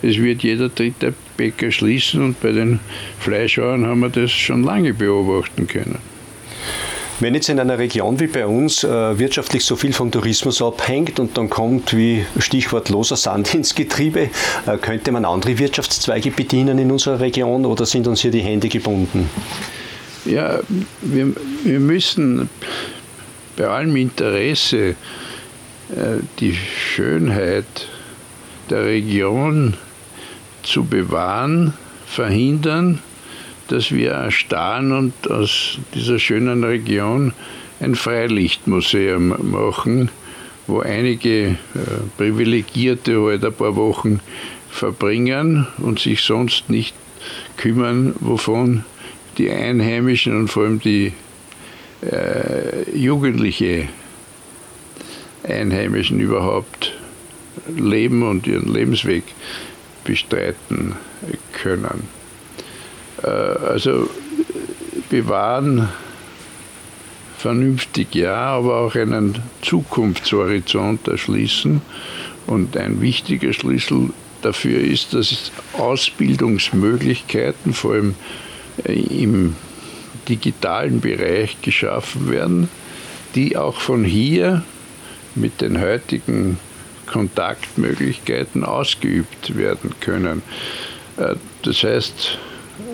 es 0.00 0.16
wird 0.16 0.42
jeder 0.42 0.70
dritte 0.70 1.12
Bäcker 1.36 1.70
schließen 1.70 2.22
und 2.22 2.40
bei 2.40 2.52
den 2.52 2.80
Fleischhauern 3.20 3.86
haben 3.86 4.00
wir 4.00 4.08
das 4.08 4.30
schon 4.30 4.62
lange 4.62 4.94
beobachten 4.94 5.66
können. 5.66 5.98
Wenn 7.20 7.34
jetzt 7.34 7.48
in 7.48 7.58
einer 7.58 7.78
Region 7.78 8.20
wie 8.20 8.28
bei 8.28 8.46
uns 8.46 8.84
äh, 8.84 9.18
wirtschaftlich 9.18 9.64
so 9.64 9.74
viel 9.74 9.92
vom 9.92 10.12
Tourismus 10.12 10.62
abhängt 10.62 11.18
und 11.18 11.36
dann 11.36 11.50
kommt 11.50 11.96
wie 11.96 12.24
Stichwort 12.38 12.90
loser 12.90 13.16
Sand 13.16 13.54
ins 13.56 13.74
Getriebe, 13.74 14.30
äh, 14.66 14.78
könnte 14.80 15.10
man 15.10 15.24
andere 15.24 15.58
Wirtschaftszweige 15.58 16.30
bedienen 16.30 16.78
in 16.78 16.92
unserer 16.92 17.18
Region 17.18 17.66
oder 17.66 17.86
sind 17.86 18.06
uns 18.06 18.20
hier 18.20 18.30
die 18.30 18.40
Hände 18.40 18.68
gebunden? 18.68 19.28
Ja, 20.24 20.60
wir, 21.00 21.32
wir 21.64 21.80
müssen 21.80 22.48
bei 23.56 23.66
allem 23.66 23.96
Interesse 23.96 24.90
äh, 24.90 24.94
die 26.38 26.54
Schönheit 26.54 27.88
der 28.70 28.84
Region 28.84 29.74
zu 30.62 30.84
bewahren, 30.84 31.74
verhindern, 32.06 33.00
dass 33.68 33.92
wir 33.92 34.10
erstarren 34.10 34.92
und 34.92 35.30
aus 35.30 35.78
dieser 35.94 36.18
schönen 36.18 36.64
Region 36.64 37.32
ein 37.80 37.94
Freilichtmuseum 37.94 39.50
machen, 39.50 40.10
wo 40.66 40.80
einige 40.80 41.46
äh, 41.46 41.56
Privilegierte 42.16 43.22
halt 43.22 43.44
ein 43.44 43.52
paar 43.52 43.76
Wochen 43.76 44.20
verbringen 44.70 45.66
und 45.78 45.98
sich 45.98 46.22
sonst 46.22 46.68
nicht 46.70 46.94
kümmern, 47.56 48.14
wovon 48.20 48.84
die 49.38 49.50
Einheimischen 49.50 50.36
und 50.36 50.48
vor 50.48 50.64
allem 50.64 50.80
die 50.80 51.12
äh, 52.02 52.90
jugendliche 52.96 53.88
Einheimischen 55.42 56.20
überhaupt 56.20 56.94
leben 57.76 58.22
und 58.22 58.46
ihren 58.46 58.72
Lebensweg 58.72 59.24
bestreiten 60.04 60.96
können. 61.52 62.17
Äh, 63.22 63.28
also 63.28 64.08
bewahren 65.10 65.88
vernünftig 67.38 68.14
ja, 68.14 68.34
aber 68.34 68.78
auch 68.80 68.94
einen 68.94 69.38
Zukunftshorizont 69.62 71.06
erschließen 71.06 71.80
Und 72.46 72.76
ein 72.76 73.00
wichtiger 73.00 73.52
Schlüssel 73.52 74.10
dafür 74.42 74.80
ist, 74.80 75.14
dass 75.14 75.52
Ausbildungsmöglichkeiten 75.74 77.72
vor 77.74 77.94
allem 77.94 78.14
äh, 78.84 78.92
im 78.92 79.54
digitalen 80.28 81.00
Bereich 81.00 81.60
geschaffen 81.62 82.30
werden, 82.30 82.68
die 83.34 83.56
auch 83.56 83.80
von 83.80 84.04
hier 84.04 84.64
mit 85.34 85.60
den 85.60 85.80
heutigen 85.80 86.58
Kontaktmöglichkeiten 87.06 88.64
ausgeübt 88.64 89.56
werden 89.56 89.94
können. 90.00 90.42
Äh, 91.16 91.36
das 91.62 91.82
heißt, 91.82 92.38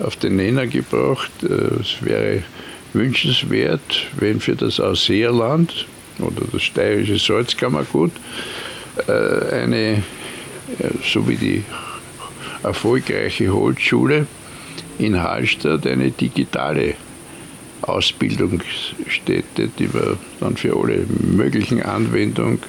auf 0.03 0.15
den 0.15 0.35
Nenner 0.35 0.67
gebracht, 0.67 1.31
äh, 1.43 1.81
es 1.81 1.97
wäre 2.01 2.43
wünschenswert, 2.93 4.07
wenn 4.17 4.39
für 4.39 4.55
das 4.55 4.79
Ausseerland 4.79 5.85
oder 6.19 6.45
das 6.51 6.63
steirische 6.63 7.17
Salzkammergut 7.19 8.11
eine 9.07 10.01
so 11.03 11.27
wie 11.27 11.35
die 11.35 11.63
erfolgreiche 12.63 13.51
Holzschule 13.51 14.27
in 14.97 15.21
Hallstatt 15.21 15.85
eine 15.85 16.11
digitale 16.11 16.95
Ausbildungsstätte, 17.81 19.69
die 19.77 19.93
wir 19.93 20.17
dann 20.39 20.57
für 20.57 20.75
alle 20.75 21.05
möglichen 21.07 21.83
Anwendungen 21.83 22.59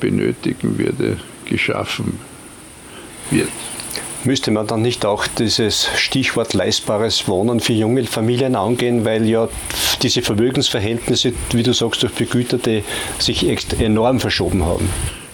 benötigen 0.00 0.78
würde, 0.78 1.16
geschaffen 1.46 2.18
wird. 3.30 3.48
Müsste 4.26 4.50
man 4.50 4.66
dann 4.66 4.82
nicht 4.82 5.06
auch 5.06 5.28
dieses 5.28 5.88
Stichwort 5.96 6.52
leistbares 6.52 7.28
Wohnen 7.28 7.60
für 7.60 7.74
junge 7.74 8.02
Familien 8.04 8.56
angehen, 8.56 9.04
weil 9.04 9.24
ja 9.24 9.48
diese 10.02 10.20
Vermögensverhältnisse, 10.20 11.32
wie 11.52 11.62
du 11.62 11.72
sagst, 11.72 12.02
durch 12.02 12.12
Begüterte 12.12 12.82
sich 13.20 13.46
enorm 13.78 14.18
verschoben 14.18 14.64
haben? 14.64 14.88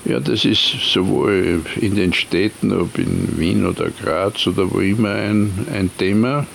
Ja, 0.04 0.20
das 0.20 0.44
ist 0.44 0.74
sowohl 0.92 1.62
in 1.80 1.94
den 1.94 2.12
Städten, 2.12 2.78
ob 2.78 2.98
in 2.98 3.38
Wien 3.38 3.64
oder 3.64 3.88
Graz 3.88 4.46
oder 4.46 4.70
wo 4.70 4.80
immer 4.80 5.12
ein, 5.12 5.66
ein 5.72 5.90
Thema. 5.96 6.46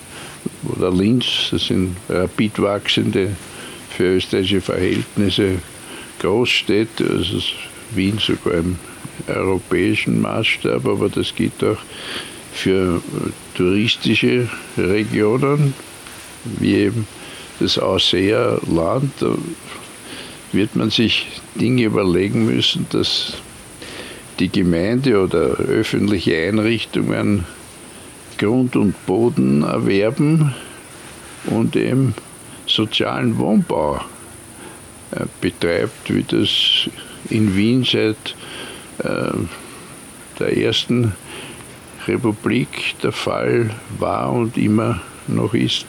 Oder 0.75 0.91
Linz, 0.91 1.25
das 1.49 1.65
sind 1.65 1.95
rapid 2.07 2.61
wachsende, 2.61 3.35
für 3.89 4.17
österreichische 4.17 4.61
Verhältnisse 4.61 5.55
Großstädte, 6.19 7.03
also 7.03 7.39
Wien 7.95 8.19
sogar 8.19 8.59
im 8.59 8.77
europäischen 9.27 10.21
Maßstab, 10.21 10.85
aber 10.85 11.09
das 11.09 11.33
gilt 11.35 11.63
auch 11.63 11.77
für 12.53 13.01
touristische 13.55 14.49
Regionen, 14.77 15.73
wie 16.59 16.75
eben 16.75 17.07
das 17.59 17.77
Ausseerland 17.77 19.11
wird 20.51 20.75
man 20.75 20.89
sich 20.89 21.27
Dinge 21.55 21.83
überlegen 21.83 22.45
müssen, 22.45 22.85
dass 22.91 23.33
die 24.39 24.49
Gemeinde 24.49 25.21
oder 25.21 25.39
öffentliche 25.39 26.37
Einrichtungen 26.37 27.45
Grund 28.37 28.75
und 28.75 29.05
Boden 29.05 29.63
erwerben 29.63 30.53
und 31.47 31.75
eben 31.75 32.13
sozialen 32.67 33.37
Wohnbau 33.39 34.01
äh, 35.11 35.25
betreibt, 35.41 36.13
wie 36.13 36.23
das 36.23 36.89
in 37.29 37.55
Wien 37.55 37.83
seit 37.83 38.35
der 39.03 40.57
ersten 40.57 41.13
Republik 42.07 42.95
der 43.03 43.11
Fall 43.11 43.71
war 43.99 44.31
und 44.31 44.57
immer 44.57 45.01
noch 45.27 45.53
ist. 45.53 45.85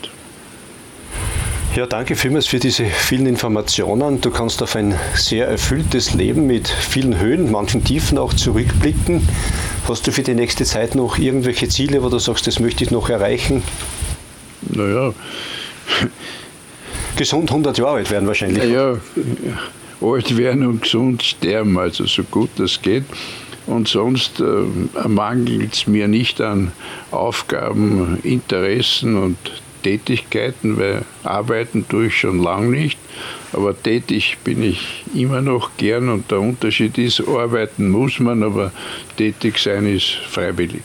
Ja, 1.76 1.86
danke 1.86 2.16
vielmals 2.16 2.46
für 2.46 2.58
diese 2.58 2.86
vielen 2.86 3.26
Informationen. 3.26 4.20
Du 4.20 4.30
kannst 4.30 4.62
auf 4.62 4.74
ein 4.74 4.94
sehr 5.14 5.46
erfülltes 5.46 6.14
Leben 6.14 6.46
mit 6.46 6.66
vielen 6.66 7.20
Höhen, 7.20 7.52
manchen 7.52 7.84
Tiefen 7.84 8.18
auch 8.18 8.34
zurückblicken. 8.34 9.28
Hast 9.86 10.06
du 10.06 10.12
für 10.12 10.22
die 10.22 10.34
nächste 10.34 10.64
Zeit 10.64 10.94
noch 10.94 11.18
irgendwelche 11.18 11.68
Ziele, 11.68 12.02
wo 12.02 12.08
du 12.08 12.18
sagst, 12.18 12.46
das 12.46 12.58
möchte 12.58 12.82
ich 12.84 12.90
noch 12.90 13.10
erreichen? 13.10 13.62
Naja. 14.62 15.12
Gesund 17.16 17.50
100 17.50 17.78
Jahre 17.78 17.96
alt 17.96 18.10
werden 18.10 18.26
wahrscheinlich. 18.26 18.64
Ja, 18.64 18.96
alt 20.00 20.36
werden 20.36 20.66
und 20.66 20.82
gesund 20.82 21.22
sterben, 21.22 21.78
also 21.78 22.06
so 22.06 22.22
gut 22.24 22.50
das 22.56 22.80
geht. 22.80 23.04
Und 23.66 23.86
sonst 23.86 24.40
äh, 24.40 25.06
mangelt 25.06 25.74
es 25.74 25.86
mir 25.86 26.08
nicht 26.08 26.40
an 26.40 26.72
Aufgaben, 27.10 28.18
Interessen 28.22 29.16
und 29.16 29.36
Tätigkeiten, 29.82 30.78
weil 30.78 31.02
arbeiten 31.22 31.86
tue 31.88 32.06
ich 32.06 32.16
schon 32.16 32.42
lange 32.42 32.68
nicht, 32.68 32.98
aber 33.52 33.80
tätig 33.80 34.38
bin 34.42 34.62
ich 34.62 35.04
immer 35.14 35.40
noch 35.40 35.70
gern 35.76 36.08
und 36.08 36.30
der 36.30 36.40
Unterschied 36.40 36.98
ist, 36.98 37.22
arbeiten 37.26 37.90
muss 37.90 38.18
man, 38.18 38.42
aber 38.42 38.72
tätig 39.16 39.58
sein 39.58 39.86
ist 39.86 40.10
freiwillig. 40.30 40.82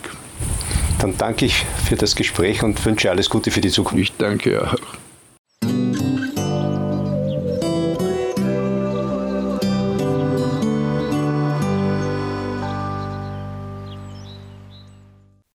Dann 1.00 1.16
danke 1.18 1.46
ich 1.46 1.64
für 1.86 1.96
das 1.96 2.14
Gespräch 2.14 2.62
und 2.62 2.84
wünsche 2.84 3.10
alles 3.10 3.28
Gute 3.28 3.50
für 3.50 3.60
die 3.60 3.70
Zukunft. 3.70 4.02
Ich 4.02 4.12
danke 4.16 4.62
auch. 4.62 5.03